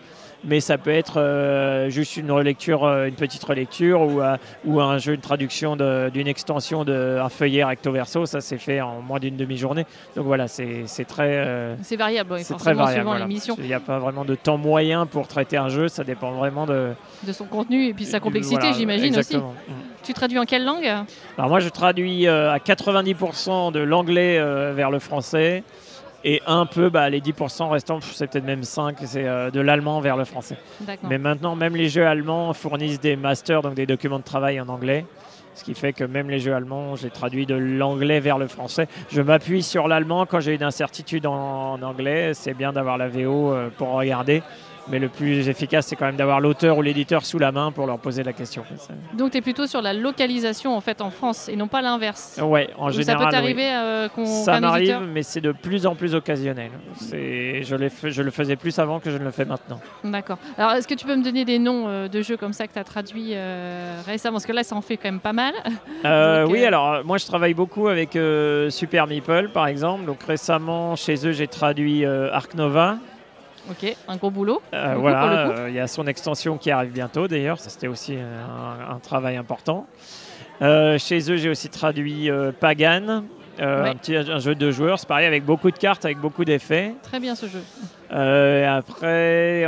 Mais 0.48 0.60
ça 0.60 0.78
peut 0.78 0.92
être 0.92 1.20
euh, 1.20 1.90
juste 1.90 2.18
une 2.18 2.32
relecture, 2.32 2.84
euh, 2.84 3.08
une 3.08 3.16
petite 3.16 3.44
relecture 3.44 4.02
ou, 4.02 4.22
euh, 4.22 4.38
ou 4.66 4.80
un 4.80 5.00
jeu, 5.00 5.14
une 5.14 5.22
traduction 5.22 5.76
de- 5.76 6.10
d'une 6.14 6.28
extension 6.28 6.84
d'un 6.86 7.28
feuillet 7.30 7.64
recto 7.64 7.92
verso. 7.92 8.26
Ça 8.28 8.42
c'est 8.42 8.58
fait 8.60 8.80
en 8.80 9.02
moins 9.02 9.20
d'une 9.20 9.36
demi-journée. 9.38 9.86
Donc 10.16 10.26
voilà, 10.26 10.48
c'est 10.48 10.86
très, 11.08 11.38
euh, 11.38 11.76
C'est 11.82 11.96
variable, 11.96 12.34
oui, 12.34 12.44
c'est 12.44 12.54
très 12.56 12.74
variable. 12.76 13.06
voilà. 13.08 13.26
Il 13.28 13.66
n'y 13.66 13.74
a 13.74 13.80
pas 13.80 13.98
vraiment 14.00 14.24
de 14.24 14.36
temps 14.36 14.58
moyen 14.58 15.06
pour 15.08 15.28
traiter 15.28 15.58
un 15.58 15.70
jeu. 15.70 15.88
Ça 15.88 16.04
dépend 16.04 16.32
vraiment 16.34 16.66
de 16.68 16.90
de 17.24 17.34
son 17.34 17.46
contenu 17.46 17.88
et 17.88 17.94
puis 17.94 18.06
sa 18.06 18.20
complexité, 18.20 18.60
voilà, 18.60 18.74
j'imagine 18.78 19.18
aussi. 19.18 19.38
Tu 20.04 20.14
traduis 20.14 20.38
en 20.38 20.46
quelle 20.46 20.64
langue? 20.64 20.86
Alors 21.38 21.50
moi 21.50 21.60
je 21.60 21.70
traduis 21.70 22.28
à 22.28 22.60
90% 22.60 23.72
de 23.72 23.80
l'anglais 23.80 24.40
vers 24.74 24.92
le 24.92 25.00
français 25.00 25.64
et 26.26 26.42
un 26.48 26.66
peu 26.66 26.90
bah, 26.90 27.08
les 27.10 27.22
10% 27.22 27.70
restants, 27.70 28.00
c'est 28.02 28.28
peut-être 28.28 28.44
même 28.44 28.64
5, 28.64 28.98
c'est 29.06 29.28
euh, 29.28 29.52
de 29.52 29.62
l'allemand 29.62 30.02
vers 30.02 30.18
le 30.18 30.26
français. 30.26 30.58
Mais 31.04 31.20
maintenant 31.20 31.56
même 31.56 31.76
les 31.76 31.88
jeux 31.88 32.06
allemands 32.06 32.52
fournissent 32.54 33.00
des 33.00 33.16
masters, 33.16 33.62
donc 33.62 33.76
des 33.76 33.86
documents 33.86 34.18
de 34.18 34.24
travail 34.24 34.60
en 34.60 34.68
anglais. 34.68 35.06
Ce 35.54 35.64
qui 35.64 35.76
fait 35.76 35.94
que 35.94 36.04
même 36.04 36.30
les 36.30 36.40
jeux 36.40 36.54
allemands, 36.54 36.96
j'ai 36.96 37.10
traduit 37.10 37.46
de 37.46 37.56
l'anglais 37.56 38.20
vers 38.20 38.38
le 38.38 38.48
français. 38.48 38.88
Je 39.10 39.22
m'appuie 39.22 39.64
sur 39.64 39.88
l'allemand 39.88 40.26
quand 40.26 40.42
j'ai 40.42 40.54
une 40.54 40.64
incertitude 40.64 41.26
en, 41.28 41.74
en 41.74 41.82
anglais. 41.82 42.34
C'est 42.34 42.54
bien 42.54 42.74
d'avoir 42.74 42.98
la 42.98 43.08
VO 43.08 43.54
euh, 43.54 43.70
pour 43.78 43.92
regarder. 43.92 44.42
Mais 44.88 45.00
le 45.00 45.10
plus 45.10 45.50
efficace, 45.50 45.88
c'est 45.88 45.96
quand 45.96 46.06
même 46.06 46.16
d'avoir 46.16 46.40
l'auteur 46.40 46.78
ou 46.78 46.82
l'éditeur 46.82 47.26
sous 47.26 47.40
la 47.40 47.52
main 47.52 47.72
pour 47.72 47.88
leur 47.88 47.98
poser 47.98 48.24
la 48.24 48.34
question. 48.34 48.64
Donc 49.14 49.32
tu 49.32 49.38
es 49.38 49.42
plutôt 49.42 49.66
sur 49.66 49.82
la 49.82 49.94
localisation 49.94 50.76
en 50.76 50.82
fait 50.82 51.02
en 51.02 51.10
France 51.10 51.50
et 51.50 51.56
non 51.56 51.68
pas 51.68 51.82
l'inverse. 51.82 52.40
Ouais, 52.42 52.70
en 52.78 52.90
général. 52.90 53.06
ça 53.06 53.18
peut 53.18 53.26
oui. 53.26 53.32
t'arriver 53.32 53.74
euh, 53.74 54.10
qu'on 54.10 54.26
Ça 54.26 54.60
m'arrive, 54.60 55.02
mais 55.12 55.24
c'est 55.24 55.42
de 55.42 55.52
plus 55.52 55.88
en 55.88 55.96
plus 55.96 56.14
occasionnel. 56.14 56.72
C'est, 56.98 57.64
je, 57.64 57.76
le 57.76 58.32
faisais 58.32 58.56
plus 58.56 58.78
avant 58.78 59.00
que 59.00 59.10
je 59.10 59.18
ne 59.18 59.24
le 59.24 59.32
fais 59.32 59.46
maintenant. 59.46 59.80
D'accord. 60.04 60.38
Alors 60.58 60.74
est-ce 60.74 60.88
que 60.88 60.94
tu 60.94 61.06
peux 61.06 61.16
me 61.16 61.24
donner 61.24 61.46
des 61.46 61.58
noms 61.58 61.88
euh, 61.88 62.08
de 62.08 62.22
jeux 62.22 62.38
comme 62.38 62.54
ça 62.54 62.68
que 62.68 62.74
tu 62.74 62.80
as 62.80 62.84
traduits 62.84 63.32
euh, 63.34 64.00
récemment? 64.06 64.36
Parce 64.36 64.46
que 64.46 64.54
là 64.54 64.64
ça 64.64 64.76
en 64.76 64.82
fait 64.82 64.98
quand 64.98 65.10
même 65.10 65.20
pas 65.20 65.34
mal. 65.34 65.54
Donc, 66.04 66.52
oui, 66.52 66.64
alors 66.64 67.04
moi 67.04 67.18
je 67.18 67.26
travaille 67.26 67.56
beaucoup 67.56 67.88
avec 67.88 68.18
Super 68.70 69.08
Meeple 69.08 69.50
par 69.52 69.66
exemple. 69.66 70.06
Donc 70.06 70.22
récemment 70.24 70.96
chez 70.96 71.26
eux 71.26 71.32
j'ai 71.32 71.48
traduit 71.48 72.06
Arc 72.06 72.54
Nova. 72.54 72.98
Ok, 73.70 73.96
un 74.08 74.16
gros 74.18 74.32
boulot. 74.32 74.62
Euh, 74.74 74.96
voilà, 74.98 75.48
euh, 75.50 75.70
il 75.70 75.76
y 75.76 75.80
a 75.80 75.88
son 75.88 76.08
extension 76.08 76.58
qui 76.58 76.72
arrive 76.72 76.92
bientôt 76.92 77.28
d'ailleurs. 77.28 77.60
Ça, 77.60 77.70
C'était 77.70 77.88
aussi 77.88 78.16
un, 78.16 78.96
un 78.96 79.00
travail 79.00 79.38
important. 79.38 79.86
Euh, 80.62 80.98
chez 80.98 81.30
eux 81.32 81.36
j'ai 81.38 81.50
aussi 81.50 81.70
traduit 81.70 82.30
Pagan. 82.60 83.24
euh, 83.60 83.84
Ouais. 83.84 83.90
un, 83.90 83.96
petit, 83.96 84.16
un 84.18 84.40
jeu 84.40 84.54
de 84.54 84.70
joueurs, 84.72 85.00
c'est 85.00 85.08
pareil 85.08 85.26
avec 85.28 85.46
beaucoup 85.46 85.72
de 85.72 85.78
cartes, 85.78 86.04
avec 86.04 86.18
beaucoup 86.18 86.44
d'effets. 86.44 86.94
Très 87.04 87.22
bien 87.22 87.36
ce 87.36 87.46
jeu. 87.46 87.62
Euh, 88.12 88.78
après, 88.78 89.66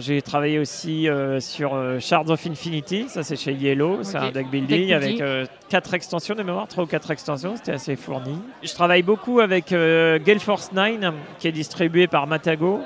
j'ai 0.00 0.20
travaillé 0.20 0.58
aussi 0.58 1.08
euh, 1.08 1.38
sur 1.40 1.78
Shards 2.00 2.28
of 2.30 2.44
Infinity, 2.46 3.08
ça 3.08 3.22
c'est 3.22 3.36
chez 3.36 3.52
Yellow, 3.52 4.02
c'est 4.02 4.16
un 4.18 4.30
deck 4.32 4.50
building, 4.50 4.88
Deck 4.88 4.92
avec 4.92 5.20
euh, 5.20 5.46
quatre 5.68 5.94
extensions 5.94 6.34
de 6.34 6.42
mémoire, 6.42 6.66
trois 6.68 6.84
ou 6.84 6.86
quatre 6.88 7.10
extensions, 7.10 7.54
c'était 7.56 7.72
assez 7.72 7.94
fourni. 7.96 8.36
Je 8.62 8.72
travaille 8.74 9.02
beaucoup 9.02 9.40
avec 9.40 9.70
Gale 9.70 10.40
Force 10.40 10.72
9 10.72 11.14
qui 11.38 11.48
est 11.48 11.52
distribué 11.52 12.06
par 12.08 12.26
Matago. 12.26 12.80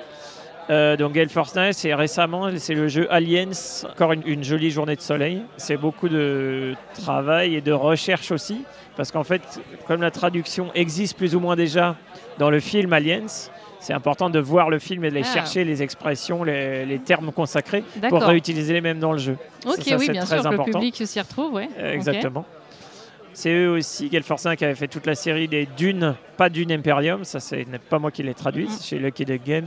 Euh, 0.71 0.97
donc 0.97 1.13
Gale 1.13 1.29
Force 1.29 1.55
9, 1.55 1.73
c'est 1.77 1.93
récemment, 1.95 2.49
c'est 2.57 2.75
le 2.75 2.89
jeu 2.89 3.07
Aliens, 3.13 3.51
encore 3.91 4.13
une, 4.13 4.23
une 4.27 4.43
jolie 4.45 4.71
journée 4.71 4.97
de 4.97 5.01
soleil. 5.03 5.43
C'est 5.59 5.77
beaucoup 5.77 6.09
de 6.09 6.75
travail 6.95 7.55
et 7.57 7.61
de 7.61 7.73
recherche 7.73 8.31
aussi, 8.31 8.65
parce 8.97 9.13
qu'en 9.13 9.25
fait, 9.25 9.43
comme 9.87 10.01
la 10.01 10.11
traduction 10.11 10.71
existe 10.75 11.17
plus 11.19 11.35
ou 11.35 11.41
moins 11.41 11.55
déjà 11.55 11.97
dans 12.39 12.49
le 12.49 12.61
film 12.61 12.93
Aliens, 12.95 13.27
c'est 13.79 13.93
important 13.93 14.31
de 14.31 14.39
voir 14.39 14.71
le 14.71 14.79
film 14.79 15.05
et 15.05 15.11
de 15.11 15.15
les 15.17 15.21
Ah. 15.29 15.35
chercher 15.35 15.65
les 15.65 15.83
expressions, 15.83 16.43
les, 16.45 16.87
les 16.87 16.99
termes 16.99 17.31
consacrés 17.31 17.85
pour 18.09 18.23
réutiliser 18.23 18.73
les 18.73 18.81
mêmes 18.81 18.99
dans 19.01 19.13
le 19.13 19.19
jeu. 19.19 19.37
Ok, 19.67 19.83
Ça, 19.83 19.97
oui, 19.99 20.07
c'est 20.07 20.13
bien 20.13 20.25
très 20.25 20.37
sûr, 20.41 20.45
que 20.45 20.49
le 20.49 20.61
important. 20.61 20.79
public 20.79 21.07
s'y 21.07 21.21
retrouve, 21.21 21.53
ouais. 21.53 21.69
Euh. 21.79 21.93
Exactement. 21.93 22.47
C'est 23.35 23.53
eux 23.53 23.71
aussi, 23.73 24.09
Gale 24.09 24.23
Force 24.23 24.43
5, 24.43 24.57
qui 24.57 24.65
avait 24.65 24.77
fait 24.77 24.87
toute 24.89 25.05
la 25.07 25.15
série 25.17 25.49
des 25.49 25.67
Dunes, 25.77 26.15
pas 26.39 26.49
Dune 26.49 26.73
Imperium, 26.73 27.25
ça 27.25 27.41
c'est 27.41 27.67
pas 27.91 27.99
moi 27.99 28.11
qui 28.11 28.23
l'ai 28.23 28.33
traduit, 28.33 28.65
Mhm. 28.65 28.71
c'est 28.71 28.85
chez 28.89 28.99
Lucky 28.99 29.25
Duck 29.27 29.43
Games, 29.45 29.67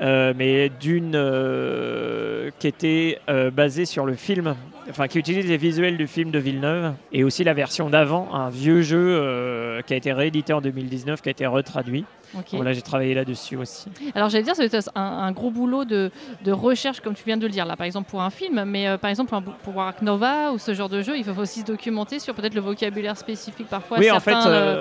Euh, 0.00 0.32
mais 0.36 0.70
Dune 0.80 1.12
euh, 1.14 2.50
qui 2.58 2.66
était 2.66 3.18
euh, 3.28 3.50
basée 3.50 3.84
sur 3.84 4.06
le 4.06 4.14
film, 4.14 4.56
enfin 4.90 5.06
qui 5.06 5.18
utilise 5.18 5.46
les 5.46 5.56
visuels 5.56 5.96
du 5.96 6.06
film 6.06 6.30
de 6.30 6.38
Villeneuve, 6.38 6.94
et 7.12 7.22
aussi 7.24 7.44
la 7.44 7.54
version 7.54 7.90
d'avant, 7.90 8.28
un 8.34 8.50
vieux 8.50 8.82
jeu 8.82 9.80
qui 9.86 9.94
a 9.94 9.96
été 9.96 10.12
réédité 10.12 10.52
en 10.52 10.60
2019, 10.60 11.22
qui 11.22 11.28
a 11.28 11.32
été 11.32 11.46
retraduit. 11.46 12.04
Ok. 12.36 12.46
Bon, 12.52 12.62
là 12.62 12.72
j'ai 12.72 12.82
travaillé 12.82 13.14
là-dessus 13.14 13.56
aussi. 13.56 13.86
Alors 14.16 14.28
j'allais 14.28 14.42
dire, 14.42 14.56
c'est 14.56 14.74
un, 14.96 15.00
un 15.00 15.30
gros 15.30 15.52
boulot 15.52 15.84
de, 15.84 16.10
de 16.44 16.50
recherche, 16.50 16.98
comme 17.00 17.14
tu 17.14 17.22
viens 17.24 17.36
de 17.36 17.46
le 17.46 17.52
dire, 17.52 17.64
là, 17.64 17.76
par 17.76 17.86
exemple 17.86 18.10
pour 18.10 18.22
un 18.22 18.30
film, 18.30 18.64
mais 18.64 18.98
par 18.98 19.10
exemple 19.10 19.32
pour 19.62 19.80
Ark 19.80 20.02
Nova 20.02 20.50
ou 20.52 20.58
ce 20.58 20.74
genre 20.74 20.88
de 20.88 21.00
jeu, 21.02 21.16
il 21.16 21.22
faut 21.22 21.40
aussi 21.40 21.60
se 21.60 21.66
documenter 21.66 22.18
sur 22.18 22.34
peut-être 22.34 22.54
le 22.54 22.60
vocabulaire 22.60 23.16
spécifique 23.16 23.68
parfois. 23.68 23.98
oui, 24.00 24.10
en 24.10 24.18
fait, 24.18 24.32
certains, 24.32 24.76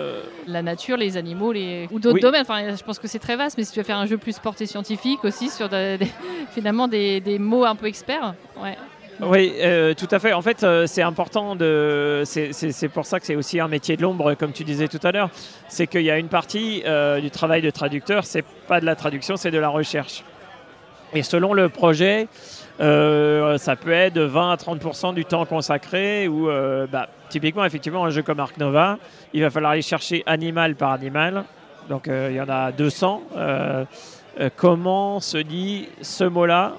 la 0.47 0.61
nature, 0.61 0.97
les 0.97 1.15
animaux, 1.17 1.51
les... 1.51 1.87
ou 1.91 1.99
d'autres 1.99 2.15
Oui. 2.15 2.21
domaines. 2.21 2.41
Enfin, 2.41 2.75
je 2.75 2.83
pense 2.83 2.99
que 2.99 3.07
c'est 3.07 3.19
très 3.19 3.35
vaste, 3.35 3.57
mais 3.57 3.63
si 3.63 3.71
tu 3.71 3.79
veux 3.79 3.85
faire 3.85 3.97
un 3.97 4.05
jeu 4.05 4.17
plus 4.17 4.33
sport 4.33 4.55
et 4.59 4.65
aussi, 5.23 5.49
sur 5.49 5.69
de- 5.69 5.97
des- 5.97 6.11
finalement 6.53 6.87
des, 6.87 7.37
mots 7.39 7.65
un 7.65 7.75
peu 7.75 7.87
experts. 7.87 8.33
Oui, 9.21 9.53
euh, 9.59 9.93
tout 9.93 10.07
à 10.11 10.19
fait. 10.19 10.33
En 10.33 10.41
fait, 10.41 10.63
euh, 10.63 10.87
c'est 10.87 11.01
important 11.01 11.55
de. 11.55 12.23
C'est- 12.25 12.89
pour 12.89 13.05
ça 13.05 13.19
que 13.19 13.25
c'est 13.25 13.35
aussi 13.35 13.59
un 13.59 13.67
métier 13.67 13.95
de 13.95 14.01
l'ombre, 14.01 14.33
comme 14.33 14.51
tu 14.51 14.63
disais 14.63 14.87
tout 14.87 14.99
à 15.03 15.11
l'heure. 15.11 15.29
C'est 15.67 15.87
qu'il 15.87 16.01
y 16.01 16.11
a 16.11 16.17
une 16.17 16.27
partie 16.27 16.83
euh, 16.85 17.19
du 17.19 17.31
travail 17.31 17.61
de 17.61 17.69
traducteur, 17.69 18.25
c'est 18.25 18.43
pas 18.67 18.79
de 18.79 18.85
la 18.85 18.95
traduction, 18.95 19.37
c'est 19.37 19.51
de 19.51 19.59
la 19.59 19.69
recherche. 19.69 20.23
Et 21.13 21.21
selon 21.21 21.53
le 21.53 21.69
projet, 21.69 22.27
ça 22.79 23.75
peut 23.75 23.91
être 23.91 24.13
de 24.13 24.23
20 24.23 24.51
à 24.51 24.55
30% 24.55 25.13
du 25.13 25.25
temps 25.25 25.45
consacré. 25.45 26.27
Ou 26.27 26.49
bah, 26.91 27.07
typiquement, 27.29 27.63
effectivement, 27.65 28.03
un 28.03 28.09
jeu 28.09 28.23
comme 28.23 28.39
Ark 28.39 28.57
Nova, 28.57 28.97
il 29.31 29.43
va 29.43 29.51
falloir 29.51 29.73
aller 29.73 29.83
chercher 29.83 30.23
animal 30.25 30.73
par 30.75 30.91
animal. 30.91 31.43
Donc 31.87 32.07
il 32.07 32.35
y 32.35 32.41
en 32.41 32.49
a 32.49 32.71
200. 32.71 33.21
Euh, 34.39 34.49
comment 34.55 35.19
se 35.19 35.37
dit 35.37 35.89
ce 36.01 36.23
mot-là 36.23 36.75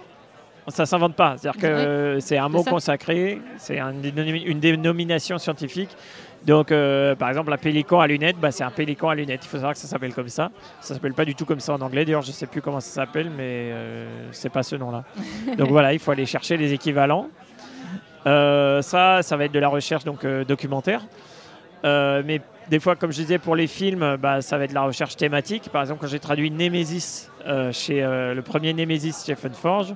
ça 0.69 0.87
s'invente 0.87 1.15
pas. 1.15 1.37
C'est-à-dire 1.37 1.61
que 1.61 1.67
euh, 1.67 2.21
c'est 2.21 2.39
un 2.39 2.49
mot 2.49 2.63
consacré, 2.63 3.39
c'est 3.59 3.79
un 3.79 3.93
une 4.03 4.61
dénomination 4.61 5.37
scientifique. 5.37 5.91
Donc, 6.45 6.73
euh, 6.73 7.15
par 7.15 7.31
exemple, 7.31 7.53
un 7.53 7.57
pélican 7.57 8.01
à 8.01 8.07
lunettes, 8.07 8.37
bah, 8.39 8.51
c'est 8.51 8.65
un 8.65 8.71
pélican 8.71 9.09
à 9.09 9.15
lunettes. 9.15 9.41
Il 9.45 9.49
faut 9.49 9.57
savoir 9.57 9.73
que 9.73 9.79
ça 9.79 9.89
s'appelle 9.89 10.13
comme 10.13 10.29
ça. 10.29 10.51
Ça 10.81 10.95
s'appelle 10.95 11.15
pas 11.15 11.25
du 11.25 11.35
tout 11.35 11.47
comme 11.47 11.61
ça 11.61 11.73
en 11.73 11.81
anglais. 11.81 12.05
D'ailleurs, 12.05 12.23
je 12.23 12.33
sais 12.33 12.47
plus 12.47 12.61
comment 12.61 12.81
ça 12.81 12.91
s'appelle, 12.91 13.31
mais 13.31 13.71
euh, 13.73 14.29
c'est 14.31 14.51
pas 14.51 14.63
ce 14.63 14.77
nom-là. 14.77 15.05
donc 15.59 15.71
voilà, 15.71 15.95
il 15.95 15.99
faut 15.99 16.11
aller 16.11 16.27
chercher 16.27 16.57
les 16.57 16.73
équivalents. 16.73 17.29
Euh, 18.27 18.83
ça, 18.83 19.23
ça 19.23 19.37
va 19.37 19.47
être 19.47 19.53
de 19.53 19.59
la 19.59 19.69
recherche 19.69 20.05
donc 20.05 20.27
documentaire. 20.27 21.03
Euh, 21.85 22.23
mais 22.25 22.41
des 22.71 22.81
fois, 22.81 22.97
comme 22.97 23.13
je 23.13 23.21
disais 23.21 23.39
pour 23.39 23.57
les 23.57 23.67
films, 23.67 24.17
bah, 24.17 24.41
ça 24.41 24.57
va 24.57 24.65
être 24.65 24.71
de 24.71 24.75
la 24.75 24.85
recherche 24.85 25.17
thématique. 25.17 25.69
Par 25.71 25.83
exemple, 25.83 26.01
quand 26.01 26.07
j'ai 26.07 26.19
traduit 26.19 26.51
Nemesis 26.51 27.29
euh, 27.47 27.73
chez 27.73 28.03
euh, 28.03 28.35
le 28.35 28.43
premier 28.43 28.73
Nemesis 28.73 29.25
chez 29.27 29.35
Funforge, 29.35 29.95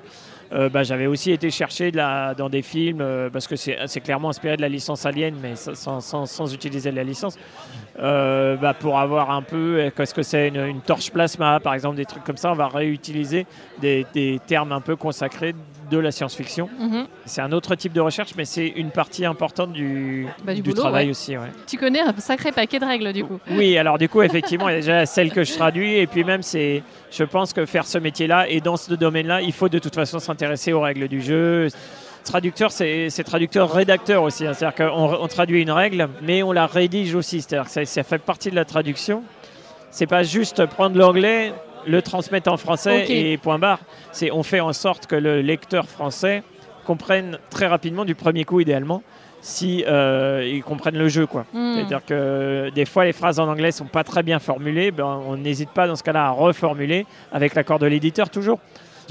euh, 0.52 0.69
bah, 0.69 0.83
j'avais 0.83 1.07
aussi 1.07 1.31
été 1.33 1.50
chercher 1.50 1.90
de 1.90 1.97
la, 1.97 2.35
dans 2.35 2.49
des 2.49 2.62
films 2.62 3.00
euh, 3.00 3.28
parce 3.31 3.47
que 3.47 3.57
c'est 3.57 4.00
clairement 4.02 4.31
inspiré 4.31 4.57
de 4.57 4.62
la 4.62 4.69
licence 4.69 5.05
Alien, 5.07 5.35
mais 5.43 5.57
sans, 5.57 6.00
sans- 6.00 6.26
sans- 6.26 6.55
utiliser 6.55 6.90
la 6.90 7.05
licence. 7.05 7.38
Euh, 8.00 8.57
bah, 8.57 8.75
pour 8.75 8.99
avoir 8.99 9.31
un 9.31 9.43
peu, 9.43 9.90
qu'est-ce 9.97 10.14
que 10.14 10.23
c'est 10.23 10.49
une, 10.49 10.57
une 10.64 10.81
torche 10.81 11.11
plasma, 11.11 11.59
par 11.61 11.75
exemple, 11.75 11.97
des 11.97 12.05
trucs 12.05 12.23
comme 12.25 12.37
ça, 12.37 12.52
on 12.52 12.55
va 12.55 12.69
réutiliser 12.69 13.45
des, 13.81 14.07
des 14.14 14.40
termes 14.47 14.71
un 14.73 14.81
peu 14.81 14.95
consacrés 14.95 15.55
de 15.90 15.99
la 15.99 16.12
science-fiction. 16.12 16.69
Mhm. 16.78 17.07
C'est 17.25 17.40
un 17.40 17.50
autre 17.50 17.75
type 17.75 17.93
de 17.95 18.00
recherche, 18.00 18.33
mais 18.37 18.45
c'est 18.45 18.69
une 18.69 18.90
partie 18.90 19.25
importante 19.25 19.73
du, 19.73 20.26
Bah, 20.45 20.52
du 20.55 20.61
du 20.62 20.71
boulot, 20.71 20.83
travail 20.83 21.07
ouais. 21.07 21.11
aussi. 21.11 21.37
ouais. 21.37 21.49
Tu 21.67 21.76
connais 21.78 22.00
un 22.00 22.14
sacré 22.19 22.52
paquet 22.52 22.78
de 22.78 22.85
règles 22.85 23.12
du 23.12 23.25
coup. 23.25 23.40
Oui, 23.50 23.76
alors 23.78 23.97
du 23.99 24.09
coup, 24.09 24.21
effectivement, 24.23 24.69
il 24.69 24.73
y 24.73 24.76
a 24.76 24.81
déjà 24.81 25.07
celle 25.07 25.33
que 25.33 25.43
je 25.45 25.55
traduis, 25.55 25.97
et 25.97 26.07
puis 26.07 26.25
même, 26.25 26.43
c'est, 26.43 26.83
je 27.11 27.25
pense 27.25 27.52
que 27.55 27.64
faire 27.67 27.87
ce 27.87 27.97
métier-là 27.99 28.49
et 28.50 28.61
dans 28.61 28.76
ce 28.76 28.93
domaine-là, 28.95 29.40
il 29.40 29.52
faut 29.52 29.69
de 29.71 29.78
toute 29.78 29.95
façon 29.95 30.19
s'intéresser 30.19 30.38
aux 30.73 30.80
règles 30.80 31.09
du 31.09 31.21
jeu. 31.21 31.68
Traducteur, 32.25 32.73
c'est, 32.73 33.09
traducteur-rédacteur 33.25 34.23
aussi. 34.23 34.47
hein. 34.47 34.52
C'est-à-dire 34.52 34.90
qu'on 34.90 35.14
on 35.21 35.28
traduit 35.28 35.62
une 35.62 35.71
règle, 35.71 36.09
mais 36.23 36.42
on 36.42 36.52
la 36.52 36.66
rédige 36.66 37.14
aussi. 37.14 37.40
C'est-à-dire 37.40 37.64
que 37.66 37.71
ça, 37.71 37.85
ça 37.85 38.02
fait 38.02 38.18
partie 38.18 38.50
de 38.50 38.57
la 38.57 38.64
traduction. 38.64 39.23
C'est 39.90 40.07
pas 40.07 40.23
juste 40.23 40.66
prendre 40.66 40.99
l'anglais, 40.99 41.52
le 41.87 42.02
transmettre 42.02 42.52
en 42.52 42.57
français 42.59 43.07
et 43.09 43.38
point 43.38 43.59
barre. 43.59 43.80
C'est 44.12 44.30
on 44.30 44.42
fait 44.42 44.61
en 44.61 44.73
sorte 44.73 45.07
que 45.07 45.16
le 45.16 45.40
lecteur 45.40 45.88
français 45.88 46.42
comprenne 46.85 47.38
très 47.50 47.66
rapidement 47.66 48.04
du 48.04 48.14
premier 48.14 48.45
coup, 48.45 48.61
idéalement, 48.61 49.02
si 49.40 49.85
euh, 49.87 50.42
il 50.47 50.62
comprenne 50.62 50.97
le 50.97 51.09
jeu, 51.09 51.26
quoi. 51.26 51.47
Hmm. 51.52 51.75
C'est-à-dire 51.75 52.04
que 52.04 52.71
des 52.75 52.85
fois, 52.85 53.04
les 53.04 53.12
phrases 53.12 53.38
en 53.38 53.49
anglais 53.49 53.73
sont 53.73 53.87
pas 53.87 54.04
très 54.04 54.23
bien 54.23 54.38
formulées. 54.38 54.90
Ben, 54.90 55.21
on 55.26 55.37
n'hésite 55.37 55.71
pas 55.71 55.87
dans 55.87 55.97
ce 55.97 56.02
cas-là 56.02 56.26
à 56.26 56.30
reformuler 56.30 57.07
avec 57.33 57.54
l'accord 57.54 57.78
de 57.78 57.87
l'éditeur 57.87 58.30
toujours. 58.30 58.59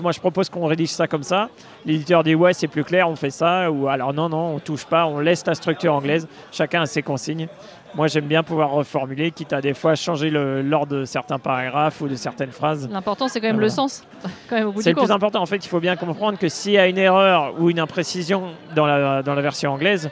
Moi, 0.02 0.12
je 0.12 0.20
propose 0.20 0.50
qu'on 0.50 0.66
rédige 0.66 0.90
ça 0.90 1.08
comme 1.08 1.24
ça. 1.24 1.50
L'éditeur 1.86 2.24
dit 2.24 2.36
ouais, 2.36 2.54
c'est 2.54 2.68
plus 2.68 2.84
clair, 2.84 3.10
on 3.10 3.16
fait 3.16 3.30
ça. 3.30 3.72
Ou 3.72 3.88
alors 3.88 4.14
non, 4.14 4.30
non, 4.30 4.56
on 4.56 4.60
touche 4.60 4.86
pas, 4.86 5.06
on 5.06 5.20
laisse 5.20 5.46
la 5.46 5.56
structure 5.56 5.94
anglaise. 5.94 6.28
Chacun 6.52 6.82
a 6.82 6.86
ses 6.86 7.02
consignes. 7.02 7.48
Moi, 7.96 8.08
j'aime 8.08 8.26
bien 8.26 8.44
pouvoir 8.44 8.72
reformuler, 8.72 9.32
quitte 9.32 9.54
à 9.54 9.62
des 9.62 9.74
fois 9.74 9.96
changer 9.96 10.30
l'ordre 10.30 10.98
de 10.98 11.06
certains 11.06 11.40
paragraphes 11.40 12.02
ou 12.02 12.08
de 12.08 12.16
certaines 12.16 12.52
phrases. 12.52 12.88
L'important 12.92 13.28
c'est 13.28 13.40
quand 13.40 13.48
même 13.48 13.56
Voilà. 13.56 13.68
le 13.68 13.72
sens. 13.72 14.04
C'est 14.50 14.90
le 14.92 14.96
plus 14.96 15.12
important. 15.12 15.42
En 15.42 15.46
fait, 15.46 15.66
il 15.66 15.70
faut 15.70 15.80
bien 15.80 15.96
comprendre 15.96 16.38
que 16.38 16.50
s'il 16.50 16.74
y 16.74 16.78
a 16.78 16.88
une 16.88 16.98
erreur 16.98 17.54
ou 17.60 17.70
une 17.70 17.80
imprécision 17.80 18.44
dans 18.76 18.86
la, 18.86 19.24
dans 19.24 19.34
la 19.34 19.42
version 19.42 19.72
anglaise, 19.72 20.10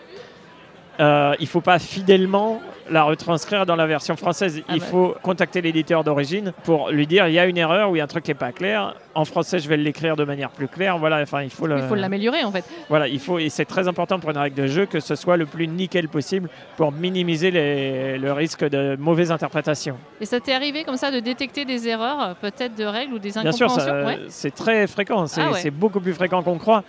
euh, 1.00 1.34
il 1.40 1.44
ne 1.44 1.48
faut 1.50 1.62
pas 1.62 1.78
fidèlement 1.78 2.62
la 2.90 3.04
retranscrire 3.04 3.66
dans 3.66 3.76
la 3.76 3.88
version 3.88 4.16
française. 4.16 4.62
Ah 4.68 4.74
il 4.76 4.80
bah. 4.80 4.86
faut 4.86 5.16
contacter 5.24 5.62
l'éditeur 5.62 6.04
d'origine 6.04 6.54
pour 6.64 6.90
lui 6.92 7.08
dire 7.08 7.28
il 7.28 7.34
y 7.34 7.40
a 7.40 7.46
une 7.46 7.58
erreur 7.58 7.90
ou 7.90 7.96
il 7.96 8.00
y 8.00 8.02
a 8.02 8.04
un 8.04 8.08
truc 8.08 8.24
qui 8.24 8.32
n'est 8.32 8.36
pas 8.36 8.52
clair. 8.52 8.96
En 9.16 9.24
français, 9.26 9.60
je 9.60 9.70
vais 9.70 9.78
l'écrire 9.78 10.16
de 10.16 10.24
manière 10.26 10.50
plus 10.50 10.68
claire. 10.68 10.98
Voilà, 10.98 11.22
enfin, 11.22 11.42
il 11.42 11.50
faut 11.50 11.68
le. 11.68 11.78
Il 11.78 11.84
faut 11.84 11.96
l'améliorer 11.96 12.44
en 12.44 12.52
fait. 12.52 12.66
Voilà, 12.90 13.08
il 13.08 13.20
faut 13.20 13.40
et 13.40 13.50
c'est 13.50 13.66
très 13.66 13.88
important 13.88 14.20
pour 14.20 14.30
une 14.32 14.38
règle 14.38 14.62
de 14.62 14.68
jeu 14.68 14.86
que 14.86 15.00
ce 15.00 15.16
soit 15.16 15.38
le 15.38 15.46
plus 15.46 15.68
nickel 15.68 16.10
possible 16.10 16.50
pour 16.78 16.92
minimiser 16.92 17.50
les- 17.52 18.18
le 18.18 18.32
risque 18.34 18.64
de 18.68 18.96
mauvaise 19.00 19.32
interprétation. 19.32 19.98
Et 20.22 20.26
ça 20.26 20.40
t'est 20.40 20.54
arrivé 20.54 20.84
comme 20.84 20.98
ça 20.98 21.12
de 21.12 21.20
détecter 21.20 21.66
des 21.66 21.88
erreurs, 21.88 22.36
peut-être 22.42 22.76
de 22.76 22.86
règles 22.86 23.14
ou 23.14 23.20
des 23.20 23.32
Bien 23.32 23.52
sûr, 23.52 23.66
incompréhensions 23.68 24.02
ça- 24.02 24.06
ouais. 24.06 24.20
c'est 24.30 24.54
très 24.54 24.86
fréquent, 24.88 25.26
c'est 25.28 25.42
Ah 25.42 25.52
ouais. 25.52 25.60
c'est 25.60 25.72
beaucoup 25.72 26.00
plus 26.02 26.14
fréquent 26.14 26.44
qu'on 26.44 26.58
croit. 26.58 26.84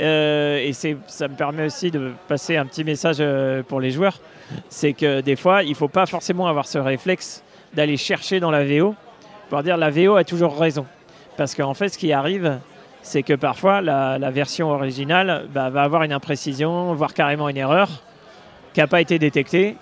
Euh, 0.00 0.58
et 0.58 0.72
ça 0.72 1.28
me 1.28 1.34
permet 1.36 1.66
aussi 1.66 1.90
de 1.90 2.12
passer 2.28 2.56
un 2.56 2.64
petit 2.66 2.84
message 2.84 3.16
euh, 3.20 3.62
pour 3.62 3.80
les 3.80 3.90
joueurs. 3.90 4.18
C'est 4.68 4.92
que 4.92 5.20
des 5.20 5.36
fois, 5.36 5.62
il 5.62 5.70
ne 5.70 5.74
faut 5.74 5.88
pas 5.88 6.06
forcément 6.06 6.46
avoir 6.46 6.66
ce 6.66 6.78
réflexe 6.78 7.42
d'aller 7.74 7.96
chercher 7.96 8.40
dans 8.40 8.50
la 8.50 8.64
VO 8.64 8.94
pour 9.50 9.62
dire 9.62 9.76
la 9.76 9.90
VO 9.90 10.16
a 10.16 10.24
toujours 10.24 10.58
raison. 10.58 10.86
Parce 11.36 11.54
qu'en 11.54 11.74
fait, 11.74 11.88
ce 11.88 11.98
qui 11.98 12.12
arrive, 12.12 12.58
c'est 13.02 13.22
que 13.22 13.34
parfois, 13.34 13.80
la, 13.80 14.18
la 14.18 14.30
version 14.30 14.70
originale 14.70 15.46
bah, 15.52 15.70
va 15.70 15.82
avoir 15.82 16.02
une 16.02 16.12
imprécision, 16.12 16.94
voire 16.94 17.14
carrément 17.14 17.48
une 17.48 17.56
erreur 17.56 17.88
qui 18.74 18.80
n'a 18.80 18.86
pas 18.86 19.00
été 19.00 19.18
détectée. 19.18 19.76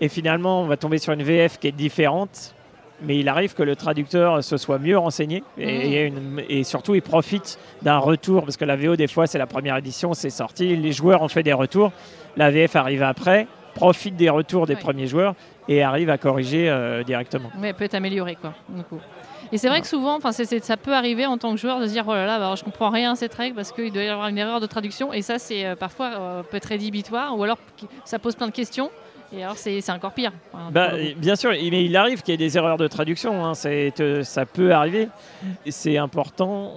Et 0.00 0.08
finalement, 0.08 0.62
on 0.62 0.66
va 0.66 0.76
tomber 0.76 0.98
sur 0.98 1.12
une 1.12 1.22
VF 1.22 1.58
qui 1.58 1.68
est 1.68 1.72
différente. 1.72 2.54
Mais 3.04 3.18
il 3.18 3.28
arrive 3.28 3.54
que 3.54 3.64
le 3.64 3.74
traducteur 3.74 4.44
se 4.44 4.56
soit 4.56 4.78
mieux 4.78 4.96
renseigné 4.96 5.42
et, 5.58 5.64
et 5.94 6.06
une- 6.06 6.40
et 6.48 6.62
surtout 6.62 6.94
il 6.94 7.02
profite 7.02 7.58
d'un 7.82 7.98
retour 7.98 8.44
parce 8.44 8.56
que 8.56 8.64
la 8.64 8.76
VO 8.76 8.94
des 8.94 9.08
fois 9.08 9.26
c'est 9.26 9.38
la 9.38 9.48
première 9.48 9.76
édition, 9.76 10.14
c'est 10.14 10.30
sorti, 10.30 10.76
les 10.76 10.92
joueurs 10.92 11.20
ont 11.20 11.26
fait 11.26 11.42
des 11.42 11.52
retours, 11.52 11.90
la 12.36 12.52
VF 12.52 12.76
arrive 12.76 13.02
après, 13.02 13.48
profite 13.74 14.16
des 14.16 14.28
retours 14.30 14.66
des 14.66 14.76
premiers 14.76 15.06
joueurs 15.06 15.34
et 15.68 15.82
arrive 15.82 16.10
à 16.10 16.18
corriger 16.18 16.68
euh, 16.68 17.02
directement. 17.02 17.50
Ouais, 17.60 17.72
peut 17.72 17.84
être 17.84 17.94
amélioré 17.94 18.36
quoi. 18.40 18.52
du 18.68 18.82
coup. 18.84 18.98
Et 19.50 19.58
c'est 19.58 19.68
vrai 19.68 19.80
que 19.82 19.86
souvent, 19.86 20.18
c'est- 20.30 20.64
ça 20.64 20.76
peut 20.78 20.94
arriver 20.94 21.26
en 21.26 21.36
tant 21.36 21.50
que 21.54 21.60
joueur 21.60 21.78
de 21.80 21.86
se 21.86 21.92
dire 21.92 22.04
oh 22.08 22.14
là 22.14 22.26
là, 22.26 22.38
bah, 22.38 22.54
je 22.56 22.64
comprends 22.64 22.88
rien 22.90 23.12
à 23.12 23.16
cette 23.16 23.34
règle 23.34 23.54
parce 23.54 23.70
qu'il 23.72 23.92
doit 23.92 24.02
y 24.02 24.08
avoir 24.08 24.28
une 24.28 24.38
erreur 24.38 24.60
de 24.60 24.66
traduction 24.66 25.12
et 25.12 25.20
ça 25.22 25.38
c'est 25.38 25.66
euh, 25.66 25.76
parfois 25.76 26.10
euh, 26.18 26.42
peut 26.42 26.56
être 26.56 26.66
rédhibitoire 26.66 27.36
ou 27.38 27.42
alors 27.44 27.58
ça 28.04 28.18
pose 28.18 28.34
plein 28.34 28.46
de 28.46 28.52
questions 28.52 28.90
et 29.34 29.42
alors 29.44 29.56
c'est 29.56 29.88
encore 29.90 30.12
pire. 30.12 30.32
Enfin, 30.52 30.70
Bah, 30.70 30.90
bien 31.16 31.36
sûr, 31.36 31.50
mais 31.50 31.84
il 31.84 31.96
arrive 31.96 32.22
qu'il 32.22 32.32
y 32.32 32.34
ait 32.34 32.38
des 32.38 32.56
erreurs 32.56 32.76
de 32.78 32.86
traduction, 32.88 33.44
hein, 33.44 33.54
ça 33.54 34.46
peut 34.46 34.72
arriver. 34.72 35.08
C'est 35.68 35.96
important 35.98 36.74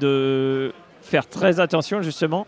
de 0.00 0.72
faire 1.02 1.28
très 1.28 1.60
attention 1.60 2.02
justement 2.02 2.46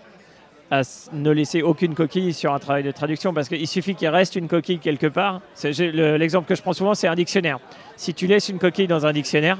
à 0.70 0.82
ne 1.12 1.30
laisser 1.30 1.62
aucune 1.62 1.94
coquille 1.94 2.32
sur 2.34 2.52
un 2.52 2.58
travail 2.58 2.82
de 2.82 2.90
traduction 2.90 3.32
parce 3.32 3.48
qu'il 3.48 3.66
suffit 3.66 3.94
qu'il 3.94 4.08
reste 4.08 4.36
une 4.36 4.48
coquille 4.48 4.78
quelque 4.78 5.06
part. 5.06 5.40
L'exemple 5.64 6.46
que 6.48 6.54
je 6.54 6.62
prends 6.62 6.72
souvent, 6.74 6.94
c'est 6.94 7.08
un 7.08 7.14
dictionnaire. 7.14 7.58
Si 7.96 8.12
tu 8.14 8.26
laisses 8.26 8.48
une 8.48 8.58
coquille 8.58 8.86
dans 8.86 9.06
un 9.06 9.12
dictionnaire, 9.12 9.58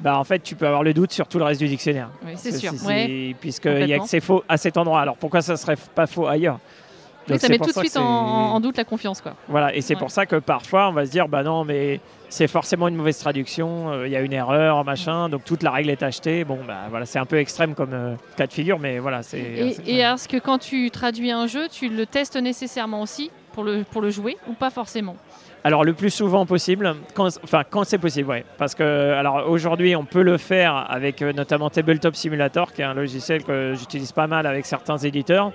bah 0.00 0.16
en 0.18 0.24
fait, 0.24 0.40
tu 0.40 0.54
peux 0.54 0.66
avoir 0.66 0.82
le 0.84 0.94
doute 0.94 1.12
sur 1.12 1.26
tout 1.26 1.38
le 1.38 1.44
reste 1.44 1.60
du 1.60 1.66
dictionnaire. 1.66 2.08
Oui, 2.24 2.32
c'est 2.36 2.52
sûr. 2.56 2.72
Ouais. 2.86 3.34
Puisqu'il 3.40 3.88
y 3.88 3.94
a 3.94 3.98
que 3.98 4.06
c'est 4.06 4.20
faux 4.20 4.44
à 4.48 4.56
cet 4.56 4.76
endroit. 4.76 5.00
Alors 5.00 5.16
pourquoi 5.16 5.42
ça 5.42 5.56
serait 5.56 5.76
pas 5.94 6.06
faux 6.06 6.26
ailleurs? 6.26 6.58
Oui, 7.30 7.38
ça 7.38 7.48
met 7.48 7.58
tout 7.58 7.66
de 7.66 7.78
suite 7.78 7.96
en, 7.96 8.58
doute 8.60 8.76
la 8.78 8.84
confiance 8.84 9.20
quoi. 9.20 9.34
voilà, 9.48 9.74
et 9.74 9.82
c'est 9.82 9.94
Ouais. 9.94 9.98
pour 10.00 10.10
ça 10.10 10.24
que 10.24 10.36
parfois 10.36 10.88
on 10.88 10.92
va 10.92 11.04
se 11.04 11.10
dire, 11.10 11.28
bah 11.28 11.42
non, 11.42 11.62
mais 11.64 12.00
c'est 12.28 12.46
forcément 12.48 12.88
une 12.88 12.96
mauvaise 12.96 13.18
traduction, 13.18 13.90
euh, 13.90 14.06
il 14.06 14.12
y 14.12 14.16
a 14.16 14.20
une 14.20 14.32
erreur, 14.32 14.84
machin, 14.84 15.28
donc 15.28 15.44
toute 15.44 15.62
la 15.62 15.70
règle 15.70 15.90
est 15.90 16.02
achetée. 16.02 16.44
Bon, 16.44 16.58
bah 16.66 16.82
voilà, 16.90 17.06
c'est 17.06 17.18
un 17.18 17.24
peu 17.26 17.38
extrême 17.38 17.74
comme 17.74 17.92
euh, 17.94 18.14
cas 18.36 18.46
de 18.46 18.52
figure, 18.52 18.78
mais 18.78 18.98
voilà, 18.98 19.22
c'est. 19.22 19.38
Et, 19.40 19.72
c'est- 19.72 19.86
et 19.86 19.98
est-ce 20.00 20.28
que 20.28 20.36
quand 20.38 20.58
tu 20.58 20.90
traduis 20.90 21.30
un 21.30 21.46
jeu, 21.46 21.68
tu 21.70 21.88
le 21.88 22.06
testes 22.06 22.36
nécessairement 22.36 23.02
aussi 23.02 23.30
pour 23.52 23.64
le, 23.64 23.84
pour 23.84 24.02
le 24.02 24.10
jouer 24.10 24.36
ou 24.48 24.52
pas 24.52 24.70
forcément? 24.70 25.16
Alors 25.64 25.82
le 25.84 25.92
plus 25.92 26.10
souvent 26.10 26.46
possible, 26.46 26.94
quand, 27.14 27.26
enfin 27.42 27.62
quand 27.68 27.82
c'est 27.84 27.98
possible, 27.98 28.28
ouais. 28.30 28.44
Parce 28.58 28.76
que 28.76 29.12
alors 29.12 29.48
aujourd'hui 29.50 29.96
on 29.96 30.04
peut 30.04 30.22
le 30.22 30.38
faire 30.38 30.86
avec 30.88 31.20
euh, 31.20 31.32
notamment 31.32 31.68
Tabletop 31.68 32.14
Simulator, 32.14 32.72
qui 32.72 32.82
est 32.82 32.84
un 32.84 32.94
logiciel 32.94 33.42
que 33.42 33.74
j'utilise 33.76 34.12
pas 34.12 34.28
mal 34.28 34.46
avec 34.46 34.66
certains 34.66 34.98
éditeurs. 34.98 35.52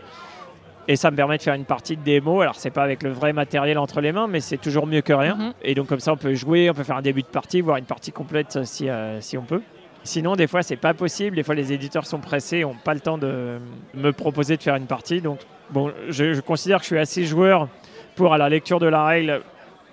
Et 0.88 0.96
ça 0.96 1.12
me 1.12 1.15
permet 1.15 1.38
de 1.38 1.41
faire 1.41 1.54
une 1.54 1.65
partie 1.65 1.96
de 1.96 2.02
démo. 2.02 2.41
Alors 2.41 2.56
c'est 2.56 2.69
pas 2.69 2.84
avec 2.84 3.04
le 3.04 3.12
vrai 3.12 3.34
matériel 3.34 3.78
entre 3.78 4.02
les 4.02 4.12
mains, 4.12 4.28
mais 4.28 4.41
c'est 4.41 4.58
toujours 4.58 4.86
mieux 4.86 5.02
que 5.02 5.13
rien. 5.13 5.36
Mhm. 5.36 5.54
Et 5.62 5.76
donc 5.76 5.88
comme 5.88 6.00
ça 6.00 6.13
on 6.13 6.17
peut 6.17 6.34
jouer, 6.34 6.69
on 6.69 6.74
peut 6.74 6.84
faire 6.84 6.98
un 6.98 7.02
début 7.02 7.22
de 7.22 7.28
partie, 7.28 7.62
voire 7.62 7.78
une 7.78 7.86
partie 7.86 8.12
complète 8.12 8.58
euh, 8.58 8.63
si, 8.65 8.89
euh, 8.89 9.22
si 9.22 9.38
on 9.38 9.43
peut. 9.43 9.62
Sinon, 10.06 10.36
des 10.36 10.48
fois, 10.48 10.63
c'est 10.63 10.76
pas 10.76 10.93
possible. 10.93 11.38
Des 11.38 11.43
fois, 11.43 11.56
les 11.56 11.72
éditeurs 11.72 12.06
sont 12.06 12.19
pressés, 12.19 12.63
n'ont 12.63 12.76
pas 12.76 12.93
le 12.93 13.00
temps 13.00 13.17
de 13.17 13.58
me 13.93 14.12
proposer 14.12 14.58
de 14.58 14.62
faire 14.62 14.76
une 14.76 14.86
partie. 14.86 15.22
Donc, 15.22 15.39
bon, 15.69 15.93
je, 16.10 16.34
je 16.34 16.41
considère 16.41 16.80
que 16.80 16.84
je 16.84 16.88
suis 16.88 17.00
assez 17.00 17.24
joueur 17.24 17.69
pour, 18.15 18.34
à 18.34 18.38
la 18.38 18.50
lecture 18.50 18.80
de 18.80 18.86
la 18.86 19.06
règle, 19.06 19.41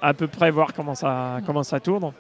à 0.03 0.12
peu 0.12 0.26
près 0.26 0.50
voir 0.50 0.74
comment 0.74 0.96
ça, 0.96 1.38
comment 1.46 1.62
ça 1.62 1.79
tourne. 1.79 2.12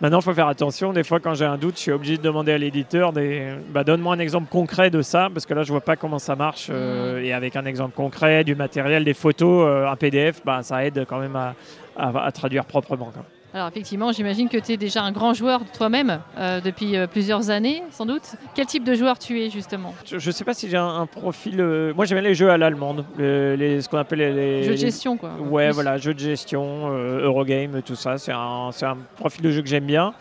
Maintenant, 0.00 0.20
il 0.20 0.22
faut 0.22 0.32
faire 0.34 0.46
attention. 0.46 0.92
Des 0.92 1.02
fois, 1.02 1.18
quand 1.18 1.34
j'ai 1.34 1.44
un 1.44 1.56
doute, 1.56 1.74
je 1.76 1.80
suis 1.80 1.90
obligé 1.92 2.16
de 2.16 2.22
demander 2.22 2.52
à 2.52 2.58
l'éditeur 2.58 3.12
des... 3.12 3.54
bah, 3.70 3.82
donne-moi 3.82 4.14
un 4.14 4.18
exemple 4.20 4.48
concret 4.48 4.90
de 4.90 5.02
ça, 5.02 5.28
parce 5.32 5.44
que 5.44 5.54
là, 5.54 5.64
je 5.64 5.72
vois 5.72 5.80
pas 5.80 5.96
comment 5.96 6.20
ça 6.20 6.36
marche. 6.36 6.68
euh, 6.70 7.20
et 7.22 7.32
avec 7.32 7.56
un 7.56 7.64
exemple 7.64 7.94
concret, 7.96 8.44
du 8.44 8.54
matériel, 8.54 9.02
des 9.04 9.14
photos, 9.14 9.66
euh, 9.66 9.88
un 9.88 9.96
PDF, 9.96 10.40
bah, 10.44 10.62
ça 10.62 10.84
aide 10.84 11.04
quand 11.08 11.18
même 11.18 11.34
à, 11.34 11.54
à- 11.96 12.26
à 12.26 12.30
traduire 12.32 12.64
proprement. 12.64 13.10
quoi. 13.12 13.24
Alors 13.54 13.68
effectivement, 13.68 14.12
j'imagine 14.12 14.48
que 14.50 14.58
tu 14.58 14.72
es 14.72 14.76
déjà 14.76 15.02
un 15.02 15.10
grand 15.10 15.32
joueur 15.32 15.62
toi-même 15.76 16.20
euh, 16.36 16.60
depuis 16.60 16.96
euh, 16.96 17.06
plusieurs 17.06 17.48
années, 17.48 17.82
sans 17.90 18.04
doute. 18.04 18.34
Quel 18.54 18.66
type 18.66 18.84
de 18.84 18.94
joueur 18.94 19.18
tu 19.18 19.40
es 19.40 19.48
justement? 19.48 19.94
Je 20.04 20.16
ne 20.16 20.32
sais 20.32 20.44
pas 20.44 20.52
si 20.52 20.68
j'ai 20.68 20.76
un, 20.76 20.86
un 20.86 21.06
profil. 21.06 21.58
euh, 21.60 21.94
Moi, 21.94 22.04
j'aime 22.04 22.18
bien 22.20 22.28
les 22.28 22.34
jeux 22.34 22.50
à 22.50 22.58
l'allemande, 22.58 23.06
le- 23.16 23.54
les, 23.56 23.80
ce 23.80 23.88
qu'on 23.88 23.96
appelle 23.96 24.18
les. 24.18 24.32
les- 24.32 24.62
Jeu 24.64 24.72
de 24.72 24.76
gestion 24.76 25.16
quoi. 25.16 25.30
Ouais, 25.50 25.70
voilà, 25.70 25.96
jeux 25.96 26.12
de 26.12 26.18
gestion, 26.18 26.88
Eurogame, 26.90 27.80
tout 27.82 27.96
ça. 27.96 28.18
C'est 28.18 28.32
un, 28.32 28.68
un 28.82 28.96
profil 29.16 29.42
de 29.42 29.50
jeu 29.50 29.62
que 29.62 29.68
j'aime 29.68 29.86
bien. 29.86 30.12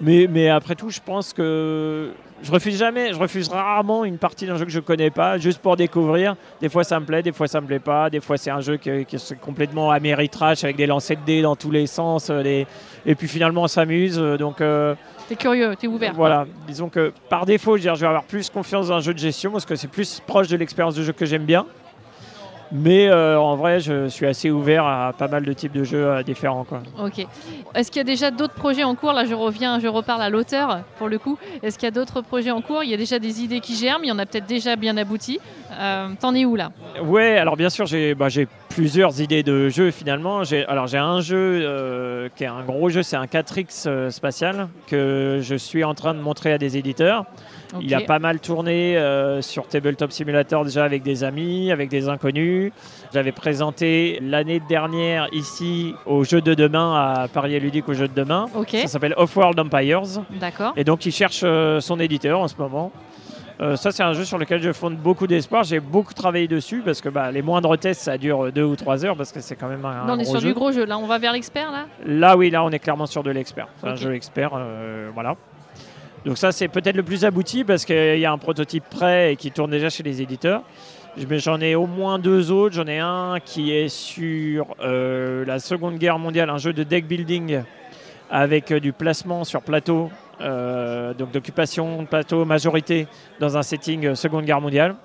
Mais, 0.00 0.26
mais 0.30 0.48
après 0.50 0.74
tout, 0.74 0.90
je 0.90 1.00
pense 1.04 1.32
que 1.32 2.10
je 2.42 2.52
refuse 2.52 2.78
jamais, 2.78 3.12
je 3.12 3.18
refuse 3.18 3.48
rarement 3.48 4.04
une 4.04 4.18
partie 4.18 4.46
d'un 4.46 4.56
jeu 4.56 4.64
que 4.64 4.70
je 4.70 4.80
connais 4.80 5.10
pas, 5.10 5.38
juste 5.38 5.58
pour 5.60 5.76
découvrir. 5.76 6.36
Des 6.60 6.68
fois, 6.68 6.84
ça 6.84 6.98
me 7.00 7.04
plaît, 7.04 7.22
des 7.22 7.32
fois, 7.32 7.48
ça 7.48 7.60
me 7.60 7.66
plaît 7.66 7.78
pas. 7.78 8.10
Des 8.10 8.20
fois, 8.20 8.36
c'est 8.36 8.50
un 8.50 8.60
jeu 8.60 8.76
qui, 8.76 8.90
est 8.90 9.40
complètement 9.40 9.90
améritrash 9.90 10.64
avec 10.64 10.76
des 10.76 10.86
lancers 10.86 11.16
de 11.16 11.24
dés 11.24 11.42
dans 11.42 11.56
tous 11.56 11.70
les 11.70 11.86
sens. 11.86 12.28
euh, 12.30 12.64
Et 13.06 13.14
puis 13.14 13.28
finalement, 13.28 13.62
on 13.62 13.68
s'amuse. 13.68 14.18
euh, 14.18 14.36
Donc. 14.36 14.60
euh, 14.60 14.94
T'es 15.28 15.36
curieux, 15.36 15.74
t'es 15.76 15.86
ouvert. 15.86 16.10
quoi. 16.10 16.16
voilà, 16.16 16.46
disons 16.66 16.88
que 16.88 17.12
par 17.28 17.44
défaut, 17.44 17.76
je 17.76 17.82
vais 17.90 18.06
avoir 18.06 18.24
plus 18.24 18.48
confiance 18.48 18.88
dans 18.88 18.94
un 18.94 19.00
jeu 19.00 19.12
de 19.12 19.18
gestion 19.18 19.50
parce 19.50 19.66
que 19.66 19.76
c'est 19.76 19.88
plus 19.88 20.20
proche 20.26 20.48
de 20.48 20.56
l'expérience 20.56 20.94
de 20.94 21.02
jeu 21.02 21.12
que 21.12 21.26
j'aime 21.26 21.44
bien. 21.44 21.66
Mais 22.72 23.08
euh, 23.08 23.40
en 23.40 23.56
vrai, 23.56 23.80
je 23.80 24.08
suis 24.08 24.26
assez 24.26 24.50
ouvert 24.50 24.84
à 24.84 25.12
pas 25.16 25.28
mal 25.28 25.44
de 25.44 25.52
types 25.52 25.72
de 25.72 25.84
jeux 25.84 26.06
euh, 26.06 26.22
différents. 26.22 26.64
Quoi. 26.64 26.82
Ok. 27.02 27.26
Est-ce 27.74 27.90
qu'il 27.90 27.98
y 27.98 28.00
a 28.00 28.04
déjà 28.04 28.30
d'autres 28.30 28.54
projets 28.54 28.84
en 28.84 28.94
cours? 28.94 29.12
Là, 29.12 29.24
je 29.24 29.34
reviens, 29.34 29.78
je 29.80 29.88
reparle 29.88 30.22
à 30.22 30.30
l'auteur 30.30 30.80
pour 30.98 31.08
le 31.08 31.18
coup. 31.18 31.38
Est-ce 31.62 31.78
qu'il 31.78 31.86
y 31.86 31.88
a 31.88 31.92
d'autres 31.92 32.20
projets 32.20 32.50
en 32.50 32.60
cours? 32.60 32.84
Il 32.84 32.90
y 32.90 32.94
a 32.94 32.98
déjà 32.98 33.18
des 33.18 33.42
idées 33.42 33.60
qui 33.60 33.74
germent. 33.74 34.04
Il 34.04 34.08
y 34.08 34.12
en 34.12 34.18
a 34.18 34.26
peut-être 34.26 34.46
déjà 34.46 34.76
bien 34.76 34.96
abouti. 34.96 35.40
Euh, 35.78 36.08
T'en 36.20 36.34
es 36.34 36.44
où 36.44 36.56
là? 36.56 36.72
Ouais, 37.02 37.38
alors 37.38 37.56
bien 37.56 37.70
sûr, 37.70 37.86
j'ai 37.86 38.14
bah, 38.14 38.28
j'ai 38.28 38.48
plusieurs 38.68 39.20
idées 39.20 39.42
de 39.42 39.68
jeux 39.68 39.90
finalement. 39.90 40.42
Alors 40.68 40.86
j'ai 40.86 40.98
un 40.98 41.20
jeu 41.20 41.36
euh, 41.36 42.28
qui 42.36 42.44
est 42.44 42.48
un 42.48 42.62
gros 42.62 42.88
jeu, 42.88 43.02
c'est 43.02 43.16
un 43.16 43.24
4X 43.24 43.84
euh, 43.86 44.10
spatial 44.10 44.68
que 44.86 45.40
je 45.42 45.54
suis 45.54 45.84
en 45.84 45.94
train 45.94 46.14
de 46.14 46.20
montrer 46.20 46.52
à 46.52 46.58
des 46.58 46.76
éditeurs. 46.76 47.24
Il 47.80 47.94
a 47.94 48.00
pas 48.00 48.18
mal 48.18 48.40
tourné 48.40 48.96
euh, 48.96 49.42
sur 49.42 49.66
Tabletop 49.66 50.10
Simulator 50.12 50.64
déjà 50.64 50.84
avec 50.84 51.02
des 51.02 51.24
amis, 51.24 51.70
avec 51.70 51.88
des 51.88 52.08
inconnus. 52.08 52.72
J'avais 53.12 53.32
présenté 53.32 54.18
l'année 54.22 54.60
dernière 54.68 55.28
ici 55.32 55.94
au 56.06 56.24
jeu 56.24 56.40
de 56.40 56.54
demain 56.54 56.94
à 56.94 57.28
Paris 57.28 57.58
Ludique 57.60 57.88
au 57.88 57.94
jeu 57.94 58.08
de 58.08 58.14
demain. 58.14 58.46
Ok. 58.54 58.70
Ça 58.82 58.86
s'appelle 58.86 59.14
Off-World 59.16 59.58
Empires. 59.58 60.02
D'accord. 60.40 60.72
Et 60.76 60.84
donc 60.84 61.04
il 61.06 61.12
cherche 61.12 61.40
euh, 61.44 61.80
son 61.80 62.00
éditeur 62.00 62.40
en 62.40 62.48
ce 62.48 62.56
moment. 62.58 62.92
Euh, 63.60 63.74
ça 63.74 63.90
c'est 63.90 64.04
un 64.04 64.12
jeu 64.12 64.24
sur 64.24 64.38
lequel 64.38 64.62
je 64.62 64.72
fonde 64.72 64.96
beaucoup 64.96 65.26
d'espoir. 65.26 65.64
J'ai 65.64 65.80
beaucoup 65.80 66.14
travaillé 66.14 66.46
dessus 66.46 66.80
parce 66.84 67.00
que 67.00 67.08
bah, 67.08 67.30
les 67.32 67.42
moindres 67.42 67.76
tests 67.76 68.02
ça 68.02 68.16
dure 68.16 68.52
deux 68.52 68.62
ou 68.62 68.76
trois 68.76 69.04
heures 69.04 69.16
parce 69.16 69.32
que 69.32 69.40
c'est 69.40 69.56
quand 69.56 69.68
même 69.68 69.84
un, 69.84 70.04
Non, 70.06 70.14
on 70.14 70.18
est 70.18 70.22
gros 70.22 70.32
sur 70.32 70.40
jeu. 70.40 70.48
du 70.48 70.54
gros 70.54 70.72
jeu. 70.72 70.84
Là, 70.84 70.96
on 70.98 71.06
va 71.06 71.18
vers 71.18 71.32
l'expert 71.32 71.72
là? 71.72 71.86
Là, 72.06 72.36
oui, 72.36 72.50
là, 72.50 72.62
on 72.62 72.70
est 72.70 72.78
clairement 72.78 73.06
sur 73.06 73.22
de 73.22 73.30
l'expert. 73.30 73.66
C'est 73.80 73.88
un 73.88 73.94
jeu 73.96 74.14
expert, 74.14 74.52
voilà. 75.12 75.36
Donc 76.24 76.38
ça, 76.38 76.52
c'est 76.52 76.68
peut-être 76.68 76.96
le 76.96 77.02
plus 77.02 77.24
abouti 77.24 77.64
parce 77.64 77.84
qu'il 77.84 78.18
y 78.18 78.26
a 78.26 78.32
un 78.32 78.38
prototype 78.38 78.84
prêt 78.90 79.32
et 79.32 79.36
qui 79.36 79.50
tourne 79.50 79.70
déjà 79.70 79.88
chez 79.88 80.02
les 80.02 80.20
éditeurs. 80.20 80.62
J'en 81.16 81.60
ai 81.60 81.74
au 81.74 81.86
moins 81.86 82.18
deux 82.18 82.50
autres. 82.50 82.74
J'en 82.74 82.86
ai 82.86 82.98
un 82.98 83.38
qui 83.44 83.72
est 83.72 83.88
sur 83.88 84.66
euh, 84.80 85.44
la 85.44 85.58
Seconde 85.58 85.96
Guerre 85.96 86.18
mondiale, 86.18 86.50
un 86.50 86.58
jeu 86.58 86.72
de 86.72 86.82
deck 86.82 87.06
building 87.06 87.62
avec 88.30 88.70
euh, 88.70 88.78
du 88.78 88.92
placement 88.92 89.44
sur 89.44 89.62
plateau, 89.62 90.10
euh, 90.40 91.14
donc 91.14 91.32
d'occupation 91.32 92.02
de 92.02 92.06
plateau 92.06 92.44
majorité 92.44 93.06
dans 93.40 93.56
un 93.56 93.62
setting 93.62 94.14
Seconde 94.14 94.44
Guerre 94.44 94.60
mondiale. 94.60 94.96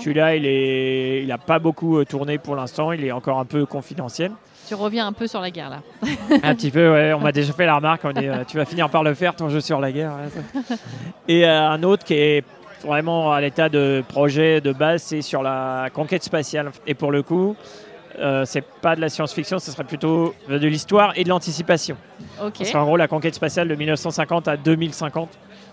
Celui-là, 0.00 0.36
il 0.36 0.44
est, 0.44 1.22
il 1.22 1.28
n'a 1.28 1.38
pas 1.38 1.58
beaucoup 1.58 2.04
tourné 2.04 2.38
pour 2.38 2.56
l'instant. 2.56 2.92
Il 2.92 3.04
est 3.04 3.12
encore 3.12 3.38
un 3.38 3.46
peu 3.46 3.64
confidentiel. 3.64 4.32
Tu 4.66 4.74
reviens 4.74 5.06
un 5.06 5.12
peu 5.12 5.26
sur 5.26 5.40
la 5.40 5.50
guerre 5.50 5.70
là. 5.70 5.82
Un 6.42 6.54
petit 6.54 6.70
peu, 6.70 6.92
ouais. 6.92 7.12
On 7.12 7.20
m'a 7.20 7.32
déjà 7.32 7.52
fait 7.52 7.66
la 7.66 7.76
remarque. 7.76 8.02
On 8.04 8.12
dit, 8.12 8.26
euh, 8.28 8.44
tu 8.46 8.56
vas 8.56 8.64
finir 8.64 8.88
par 8.88 9.02
le 9.02 9.14
faire, 9.14 9.34
ton 9.34 9.48
jeu 9.48 9.60
sur 9.60 9.80
la 9.80 9.92
guerre. 9.92 10.12
ouais. 10.12 10.76
Et 11.28 11.46
euh, 11.46 11.68
un 11.68 11.82
autre 11.82 12.04
qui 12.04 12.14
est 12.14 12.44
vraiment 12.84 13.32
à 13.32 13.40
l'état 13.40 13.68
de 13.68 14.02
projet 14.08 14.60
de 14.60 14.72
base, 14.72 15.02
c'est 15.02 15.22
sur 15.22 15.42
la 15.42 15.88
conquête 15.92 16.22
spatiale. 16.22 16.70
Et 16.86 16.94
pour 16.94 17.12
le 17.12 17.22
coup, 17.22 17.56
euh, 18.18 18.44
c'est 18.44 18.64
pas 18.64 18.94
de 18.96 19.00
la 19.00 19.08
science-fiction, 19.08 19.58
ce 19.58 19.70
serait 19.70 19.84
plutôt 19.84 20.34
de 20.48 20.56
l'histoire 20.68 21.12
et 21.16 21.24
de 21.24 21.28
l'anticipation. 21.28 21.96
Ok. 22.42 22.54
Parce 22.58 22.70
qu'en 22.70 22.84
gros, 22.84 22.96
la 22.96 23.08
conquête 23.08 23.34
spatiale 23.34 23.68
de 23.68 23.74
1950 23.74 24.48
à 24.48 24.56
2050. 24.56 25.28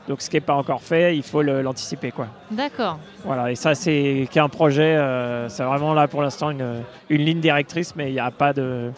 Donc, 0.08 0.22
ce 0.22 0.30
qui 0.30 0.36
n'est 0.38 0.42
pas 0.42 0.56
encore 0.56 0.82
fait, 0.82 1.16
il 1.16 1.24
faut 1.24 1.42
l'anticiper, 1.44 2.12
quoi. 2.12 2.28
D'accord. 2.50 2.98
Voilà, 3.24 3.52
et 3.52 3.56
ça, 3.56 3.76
c'est 3.76 4.28
qu'un 4.32 4.50
projet. 4.50 4.96
euh, 4.98 5.48
c'est 5.48 5.64
vraiment 5.64 5.94
là 5.94 6.08
pour 6.08 6.22
l'instant 6.22 6.50
une, 6.50 6.82
une 7.10 7.22
ligne 7.22 7.40
directrice, 7.40 7.96
mais 7.96 8.10
il 8.10 8.14
n'y 8.14 8.20
a 8.20 8.32
pas 8.32 8.52
de. 8.54 8.92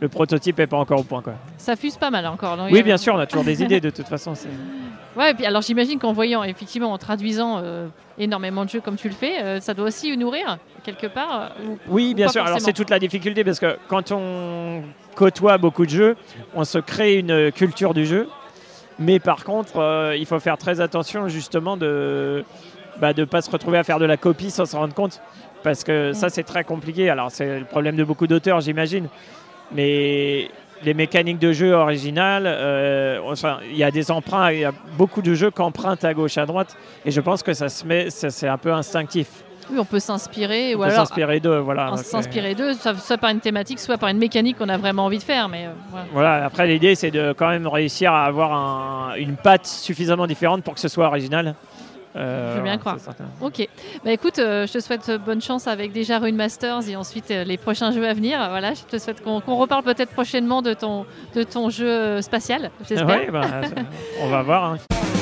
Le 0.00 0.08
prototype 0.08 0.56
n'est 0.56 0.66
pas 0.66 0.78
encore 0.78 1.00
au 1.00 1.02
point, 1.04 1.20
quoi. 1.20 1.34
Ça 1.58 1.76
fuse 1.76 1.98
pas 1.98 2.10
mal 2.10 2.26
encore. 2.26 2.56
donc, 2.56 2.70
Oui, 2.72 2.82
bien 2.82 2.96
sûr, 2.96 3.14
on 3.14 3.18
a 3.18 3.26
toujours 3.26 3.44
des 3.44 3.62
idées 3.64 3.80
de 3.80 3.90
toute 3.90 4.08
façon. 4.08 4.32
Ouais, 5.16 5.32
et 5.32 5.34
puis 5.34 5.44
alors 5.44 5.60
j'imagine 5.60 5.98
qu'en 5.98 6.12
voyant, 6.14 6.42
effectivement, 6.44 6.90
en 6.92 6.96
traduisant 6.98 7.58
euh, 7.62 7.88
énormément 8.16 8.64
de 8.64 8.70
jeux 8.70 8.80
comme 8.80 8.96
tu 8.96 9.08
le 9.08 9.14
fais, 9.14 9.42
euh, 9.42 9.60
ça 9.60 9.74
doit 9.74 9.88
aussi 9.88 10.16
nourrir 10.16 10.56
quelque 10.84 11.06
part. 11.08 11.50
ou- 11.68 11.76
Oui, 11.88 12.14
bien 12.14 12.28
sûr. 12.28 12.42
Alors, 12.46 12.60
c'est 12.60 12.72
toute 12.72 12.88
la 12.90 12.98
difficulté 12.98 13.44
parce 13.44 13.58
que 13.60 13.76
quand 13.88 14.10
on 14.12 14.82
côtoie 15.16 15.58
beaucoup 15.58 15.84
de 15.84 15.90
jeux, 15.90 16.16
on 16.54 16.64
se 16.64 16.78
crée 16.78 17.16
une 17.18 17.52
culture 17.52 17.92
du 17.92 18.06
jeu. 18.06 18.26
Mais 19.00 19.18
par 19.18 19.44
contre, 19.44 19.78
euh, 19.78 20.14
il 20.16 20.26
faut 20.26 20.38
faire 20.38 20.58
très 20.58 20.80
attention 20.80 21.28
justement 21.28 21.76
de 21.78 22.44
bah, 23.00 23.14
de 23.14 23.24
pas 23.24 23.40
se 23.40 23.50
retrouver 23.50 23.78
à 23.78 23.82
faire 23.82 23.98
de 23.98 24.04
la 24.04 24.18
copie 24.18 24.50
sans 24.50 24.66
s'en 24.66 24.80
rendre 24.80 24.94
compte. 24.94 25.20
Parce 25.62 25.84
que 25.84 26.12
ça, 26.12 26.28
c'est 26.28 26.42
très 26.42 26.64
compliqué. 26.64 27.10
Alors, 27.10 27.30
c'est 27.30 27.60
le 27.60 27.64
problème 27.64 27.96
de 27.96 28.04
beaucoup 28.04 28.26
d'auteurs, 28.26 28.60
j'imagine. 28.60 29.08
Mais 29.72 30.50
les 30.82 30.94
mécaniques 30.94 31.38
de 31.38 31.52
jeu 31.52 31.72
originales, 31.72 32.44
euh, 32.46 33.20
enfin, 33.24 33.58
il 33.70 33.76
y 33.76 33.84
a 33.84 33.90
des 33.90 34.10
emprunts, 34.10 34.50
il 34.52 34.60
y 34.60 34.64
a 34.64 34.72
beaucoup 34.96 35.22
de 35.22 35.34
jeux 35.34 35.50
qui 35.50 35.60
empruntent 35.60 36.04
à 36.04 36.14
gauche, 36.14 36.38
à 36.38 36.46
droite. 36.46 36.76
Et 37.04 37.10
je 37.10 37.20
pense 37.20 37.42
que 37.42 37.52
ça 37.52 37.68
se 37.68 37.86
met, 37.86 38.10
c'est 38.10 38.48
un 38.48 38.58
peu 38.58 38.72
instinctif. 38.72 39.44
Oui, 39.72 39.78
on 39.78 39.84
peut 39.84 40.00
s'inspirer, 40.00 40.74
On 40.74 40.78
ou 40.78 40.82
peut 40.82 40.84
alors 40.88 41.06
s'inspirer 41.06 41.40
d'eux, 41.40 41.58
voilà. 41.58 41.92
euh, 41.92 41.96
s'inspirer 41.96 42.54
d'eux, 42.54 42.72
soit, 42.74 43.18
par 43.18 43.30
une 43.30 43.40
thématique, 43.40 43.78
soit 43.78 43.98
par 43.98 44.08
une 44.08 44.18
mécanique 44.18 44.58
qu'on 44.58 44.68
a 44.68 44.76
vraiment 44.76 45.04
envie 45.06 45.18
de 45.18 45.22
faire. 45.22 45.48
Mais 45.48 45.66
euh, 45.66 45.70
voilà. 45.90 46.06
Voilà, 46.12 46.44
après 46.44 46.66
l'idée 46.66 46.94
c'est 46.94 47.10
de 47.10 47.32
quand 47.32 47.48
même 47.48 47.66
réussir 47.66 48.12
à 48.12 48.24
avoir 48.24 48.52
un- 48.52 49.14
une 49.16 49.36
patte 49.36 49.66
suffisamment 49.66 50.26
différente 50.26 50.62
pour 50.62 50.74
que 50.74 50.80
ce 50.80 50.88
soit 50.88 51.06
original. 51.06 51.54
Euh, 52.16 52.54
Je 52.54 52.58
veux 52.58 52.64
bien 52.64 52.76
croire. 52.76 52.96
Ok. 53.40 53.68
Bah 54.04 54.10
écoute, 54.10 54.40
euh, 54.40 54.66
je 54.66 54.72
te 54.72 54.80
souhaite 54.80 55.12
bonne 55.24 55.40
chance 55.40 55.68
avec 55.68 55.92
déjà 55.92 56.18
Rune 56.18 56.34
Masters 56.34 56.88
et 56.88 56.96
ensuite 56.96 57.30
euh, 57.30 57.44
les 57.44 57.56
prochains 57.56 57.92
jeux 57.92 58.04
à 58.08 58.14
venir. 58.14 58.44
Voilà, 58.50 58.74
je 58.74 58.82
te 58.82 58.98
souhaite 58.98 59.22
qu'on 59.22 59.40
qu'on 59.40 59.54
reparle 59.54 59.84
peut-être 59.84 60.10
prochainement 60.10 60.60
de 60.60 60.74
ton, 60.74 61.06
de 61.36 61.44
ton 61.44 61.70
jeu 61.70 62.20
spatial, 62.20 62.72
j'espère. 62.88 63.06
Ouais, 63.06 63.28
bah, 63.30 63.42
on 64.22 64.28
va 64.28 64.42
voir. 64.42 64.64
hein. 64.72 64.76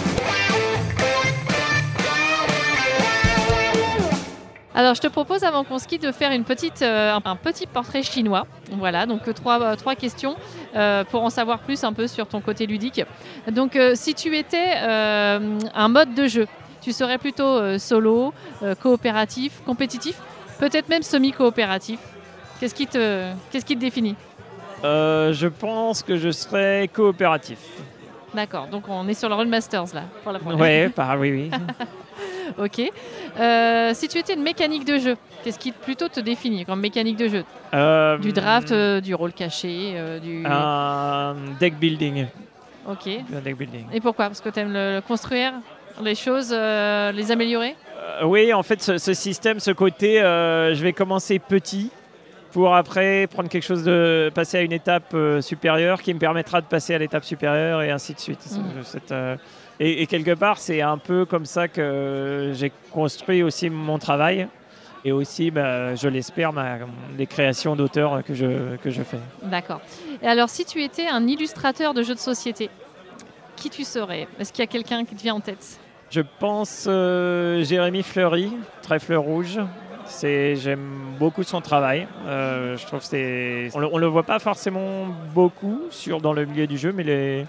Alors, 4.79 4.95
je 4.95 5.01
te 5.01 5.09
propose, 5.09 5.43
avant 5.43 5.65
qu'on 5.65 5.81
se 5.81 5.89
quitte, 5.89 6.05
de 6.05 6.13
faire 6.13 6.31
une 6.31 6.45
petite, 6.45 6.83
euh, 6.83 7.13
un- 7.13 7.35
petit 7.35 7.67
portrait 7.67 8.05
chinois. 8.05 8.47
Voilà, 8.71 9.07
donc 9.07 9.27
euh, 9.27 9.33
trois, 9.33 9.61
euh, 9.61 9.75
trois 9.75 9.97
questions 9.97 10.37
euh, 10.77 11.03
pour 11.03 11.25
en 11.25 11.31
savoir 11.31 11.59
plus 11.59 11.83
un 11.83 11.93
peu 11.93 12.07
sur 12.07 12.29
ton 12.29 12.41
côté 12.41 12.65
ludique. 12.65 13.03
Donc, 13.51 13.75
euh, 13.75 13.97
si 13.97 14.15
tu 14.15 14.37
étais 14.37 14.75
un 14.77 15.89
mode 15.89 16.15
de 16.15 16.29
jeu, 16.29 16.47
tu 16.81 16.93
serais 16.93 17.19
plutôt 17.19 17.77
solo, 17.81 18.33
coopératif, 18.81 19.61
compétitif, 19.67 20.15
peut-être 20.61 20.89
même 20.89 21.03
semi-coopératif. 21.03 21.99
Qu'est-ce 22.61 22.75
qui, 22.77 22.87
te, 22.87 23.33
qu'est-ce 23.51 23.65
qui 23.65 23.75
te 23.75 23.81
définit? 23.81 24.15
Je 24.85 25.49
pense 25.49 26.05
que 26.05 26.17
je 26.17 26.31
serai 26.31 26.89
coopératif. 26.93 27.59
D'accord, 28.33 28.69
donc 28.69 28.85
on 28.89 29.09
est 29.09 29.15
sur 29.15 29.29
le 29.29 29.35
Run 29.35 29.47
Masters 29.47 29.93
là, 29.93 30.03
pour 30.23 30.31
la 30.31 30.39
première. 30.39 30.61
Ouais, 30.61 30.93
bah, 30.97 31.17
oui, 31.19 31.33
oui. 31.33 31.51
Ok. 32.59 32.81
Euh, 33.39 33.93
si 33.95 34.09
tu 34.09 34.19
étais 34.19 34.35
une 34.35 34.43
mécanique 34.43 34.85
de 34.85 34.99
jeu, 34.99 35.17
qu'est-ce 35.45 35.59
qui 35.59 35.73
plutôt 35.73 36.09
te 36.09 36.21
définit 36.21 36.65
comme 36.65 36.81
mécanique 36.81 37.17
de 37.17 37.29
jeu 37.29 37.45
Euh, 37.75 38.19
Du 38.19 38.33
draft, 38.33 38.73
euh, 38.73 39.01
du 39.01 39.15
rôle 39.15 39.33
caché, 39.33 39.95
du. 40.23 40.45
Un 40.47 41.35
deck 41.61 41.75
building. 41.79 42.27
Ok. 42.89 43.09
Un 43.35 43.41
deck 43.41 43.57
building. 43.57 43.85
Et 43.93 44.01
pourquoi? 44.01 44.27
Parce 44.27 44.41
que 44.41 44.49
tu 44.49 44.61
aimes 44.61 44.73
le, 44.73 44.97
le 44.97 45.01
construire 45.01 45.53
les 46.03 46.15
choses, 46.15 46.51
les 46.53 47.31
améliorer? 47.33 47.77
Oui, 48.25 48.53
en 48.55 48.63
fait, 48.63 48.81
ce, 48.83 48.99
ce 48.99 49.13
système, 49.15 49.61
ce 49.61 49.71
côté, 49.73 50.19
je 50.21 50.81
vais 50.83 50.93
commencer 50.93 51.39
petit 51.39 51.91
pour 52.53 52.75
après 52.75 53.27
prendre 53.27 53.49
quelque 53.51 53.65
chose 53.65 53.85
de 53.85 54.31
passer 54.35 54.57
à 54.59 54.63
une 54.63 54.73
étape 54.73 55.15
supérieure 55.41 56.01
qui 56.01 56.15
me 56.15 56.19
permettra 56.19 56.61
de 56.63 56.67
passer 56.67 56.95
à 56.95 56.99
l'étape 56.99 57.25
supérieure 57.25 57.83
et 57.83 57.91
ainsi 57.91 58.15
de 58.15 58.21
suite. 58.21 58.41
Mhm. 58.51 59.37
Et, 59.81 60.03
et 60.03 60.07
quelque 60.07 60.35
part, 60.35 60.59
c'est 60.59 60.81
un 60.81 60.99
peu 60.99 61.25
comme 61.25 61.47
ça 61.47 61.69
que 61.69 62.53
j'ai 62.55 62.73
construit 62.91 63.43
aussi 63.43 63.71
mon 63.71 63.99
travail 63.99 64.49
et 65.05 65.13
aussi, 65.13 65.51
bah, 65.51 65.95
je 65.95 66.09
l'espère, 66.09 66.53
les 67.17 67.27
créations 67.27 67.77
d'auteurs 67.77 68.25
que 68.25 68.35
je, 68.35 68.77
que 68.77 68.91
je 68.91 69.03
fais. 69.03 69.21
D'accord. 69.43 69.81
Et 70.23 70.27
alors, 70.27 70.49
si 70.49 70.65
tu 70.65 70.83
étais 70.83 71.07
un 71.07 71.27
illustrateur 71.27 71.95
de 71.95 72.03
jeux 72.03 72.15
de 72.15 72.19
société, 72.19 72.69
qui 73.57 73.71
tu 73.71 73.85
serais? 73.85 74.29
Est-ce 74.39 74.53
qu'il 74.53 74.63
y 74.63 74.69
a 74.69 74.71
quelqu'un 74.71 75.05
qui 75.05 75.15
te 75.15 75.23
vient 75.23 75.35
en 75.35 75.41
tête? 75.41 75.79
Je 76.11 76.21
pense 76.39 76.87
euh, 76.89 77.63
Jérémy 77.65 78.03
Fleury, 78.03 78.53
Trèfle 78.83 79.15
Rouge. 79.15 79.59
J'aime 80.23 81.17
beaucoup 81.19 81.43
son 81.43 81.61
travail. 81.61 82.09
Euh, 82.27 82.77
je 82.77 82.87
trouve 82.87 83.01
que 83.01 83.05
c'est, 83.05 83.69
on, 83.75 83.83
on 83.93 83.99
le 83.99 84.07
voit 84.07 84.23
pas 84.23 84.39
forcément 84.39 85.07
beaucoup 85.35 85.83
sur 85.91 86.21
dans 86.21 86.33
le 86.33 86.47
milieu 86.47 86.67
du 86.67 86.79
jeu, 86.79 86.93
mais 86.93 87.03
les, 87.03 87.47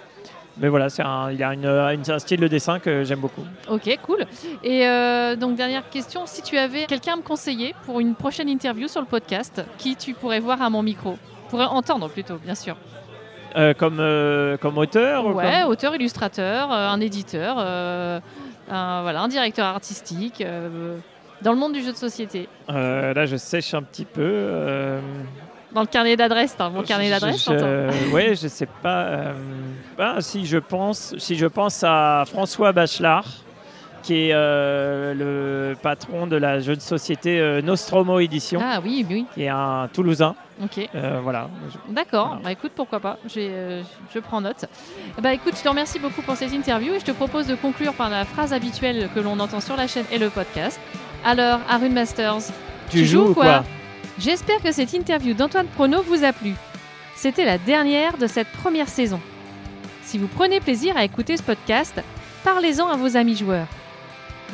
mais 0.60 0.68
voilà, 0.68 0.90
c'est 0.90 1.02
un, 1.04 1.32
il 1.32 1.44
a 1.44 1.54
une, 1.54 1.66
une- 1.66 2.12
un 2.12 2.20
style 2.20 2.40
de 2.40 2.48
dessin 2.48 2.80
que 2.80 3.04
j'aime 3.04 3.20
beaucoup. 3.20 3.44
Ok, 3.70 3.98
cool. 4.04 4.26
Et 4.64 4.88
euh, 4.88 5.36
donc, 5.36 5.56
dernière 5.56 5.90
question, 5.90 6.24
si 6.26 6.42
tu 6.42 6.58
avais 6.58 6.86
quelqu'un 6.86 7.14
à 7.14 7.16
me 7.18 7.22
conseiller 7.22 7.74
pour 7.86 8.00
une 8.00 8.16
prochaine 8.16 8.50
interview 8.50 8.88
sur 8.88 9.02
le 9.02 9.08
podcast, 9.08 9.64
qui 9.78 9.96
tu 9.96 10.14
pourrais 10.14 10.40
voir 10.40 10.62
à 10.62 10.70
mon 10.70 10.84
micro? 10.84 11.18
Pourrais 11.50 11.66
entendre 11.66 12.10
plutôt, 12.10 12.36
bien 12.36 12.56
sûr. 12.56 12.76
Euh, 13.56 13.74
comme, 13.74 13.98
euh, 14.00 14.58
comme 14.58 14.78
auteur 14.78 15.26
ou 15.26 15.32
Ouais, 15.34 15.62
comme- 15.62 15.72
auteur, 15.72 15.96
illustrateur, 15.96 16.72
un 16.72 17.00
éditeur, 17.00 17.58
un, 17.58 18.22
voilà, 19.02 19.22
un 19.22 19.28
directeur 19.28 19.66
artistique, 19.66 20.44
dans 21.42 21.54
le 21.54 21.58
monde 21.58 21.74
du 21.74 21.82
jeu 21.82 21.92
de 21.92 21.98
société. 21.98 22.48
Là, 22.68 23.26
je 23.26 23.36
sèche 23.38 23.74
un 23.74 23.82
petit 23.82 24.06
peu. 24.06 24.22
Dans 25.74 25.82
le 25.82 25.88
carnet 25.88 26.16
d'adresse, 26.16 26.56
t'as 26.58 26.70
mon 26.70 26.82
carnet 26.84 27.06
Je- 27.06 27.12
d'adresse, 27.12 27.40
je- 27.46 27.52
j'entends. 27.52 28.12
Ouais, 28.14 28.34
je 28.36 28.48
sais 28.48 28.68
pas. 28.82 29.04
euh, 29.04 29.34
bah, 29.98 30.16
si 30.20 30.46
je 30.46 30.58
pense, 30.58 31.14
si 31.20 31.36
je 31.36 31.46
pense 31.46 31.84
à 31.86 32.24
François 32.28 32.72
Bachelard, 32.72 33.26
qui 34.02 34.30
est 34.30 34.34
euh, 34.34 35.14
le 35.14 35.76
patron 35.76 36.26
de 36.26 36.38
la 36.38 36.60
jeu 36.60 36.76
de 36.76 36.82
société 36.82 37.40
euh, 37.40 37.62
Nostromo 37.62 38.20
Édition, 38.20 38.60
Ah 38.64 38.80
oui, 38.84 39.06
oui, 39.08 39.26
qui 39.36 39.44
est 39.44 39.50
un 39.50 39.88
Toulousain. 39.94 40.34
ok. 40.64 40.90
Euh, 40.96 41.20
voilà. 41.22 41.50
D'accord, 41.90 42.28
Voilà. 42.30 42.42
bah 42.46 42.52
écoute, 42.54 42.72
pourquoi 42.76 43.00
pas, 43.02 43.18
euh, 43.38 43.84
je 44.14 44.20
prends 44.20 44.42
note. 44.42 44.66
Bah 45.22 45.34
écoute, 45.34 45.54
je 45.58 45.62
te 45.62 45.70
remercie 45.70 46.00
beaucoup 46.00 46.22
pour 46.24 46.36
cette 46.36 46.54
interview 46.54 46.94
et 46.94 47.00
je 47.00 47.06
te 47.06 47.12
propose 47.12 47.46
de 47.46 47.56
conclure 47.56 47.94
par 47.94 48.10
la 48.10 48.26
phrase 48.26 48.54
habituelle 48.54 49.10
que 49.14 49.20
l'on 49.20 49.40
entend 49.40 49.60
sur 49.60 49.76
la 49.76 49.86
chaîne 49.86 50.06
et 50.12 50.18
le 50.18 50.30
podcast. 50.30 50.80
Alors, 51.26 51.60
Arune 51.70 51.94
Masters, 51.94 52.38
Tu 52.90 53.06
joues 53.06 53.28
ou 53.30 53.34
quoi? 53.34 53.64
J'espère 54.20 54.62
que 54.62 54.74
cette 54.74 54.92
interview 54.94 55.34
d'Antoine 55.34 55.68
Prono 55.68 56.02
vous 56.02 56.26
a 56.26 56.34
plu. 56.34 56.54
C'était 57.16 57.46
la 57.46 57.58
dernière 57.58 58.18
de 58.18 58.28
cette 58.28 58.52
première 58.52 58.90
saison. 58.90 59.22
Si 60.04 60.18
vous 60.18 60.28
prenez 60.28 60.60
plaisir 60.60 60.98
à 60.98 61.06
écouter 61.06 61.38
ce 61.38 61.44
podcast, 61.44 62.02
parlez-en 62.44 62.88
à 62.88 62.98
vos 62.98 63.16
amis 63.16 63.38
joueurs. 63.38 63.68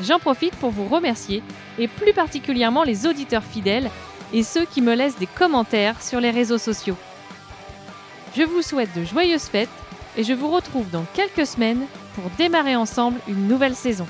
J'en 0.03 0.19
profite 0.19 0.55
pour 0.57 0.69
vous 0.69 0.87
remercier, 0.87 1.41
et 1.79 1.87
plus 1.87 2.13
particulièrement 2.13 2.83
les 2.83 3.07
auditeurs 3.07 3.43
fidèles 3.43 3.89
et 4.33 4.43
ceux 4.43 4.65
qui 4.65 4.81
me 4.81 4.93
laissent 4.93 5.17
des 5.17 5.25
commentaires 5.25 5.99
sur 5.99 6.19
les 6.19 6.31
réseaux 6.31 6.59
sociaux. 6.59 6.97
Je 8.37 8.43
vous 8.43 8.61
souhaite 8.61 8.95
de 8.95 9.03
joyeuses 9.03 9.47
fêtes 9.47 9.69
et 10.15 10.23
je 10.23 10.33
vous 10.33 10.51
retrouve 10.51 10.89
dans 10.91 11.05
quelques 11.15 11.47
semaines 11.47 11.85
pour 12.13 12.29
démarrer 12.37 12.75
ensemble 12.75 13.19
une 13.27 13.47
nouvelle 13.47 13.75
saison. 13.75 14.07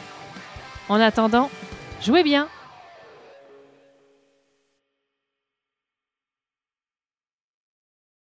En 0.89 0.99
attendant, 0.99 1.49
jouez 2.01 2.23
bien 2.23 2.49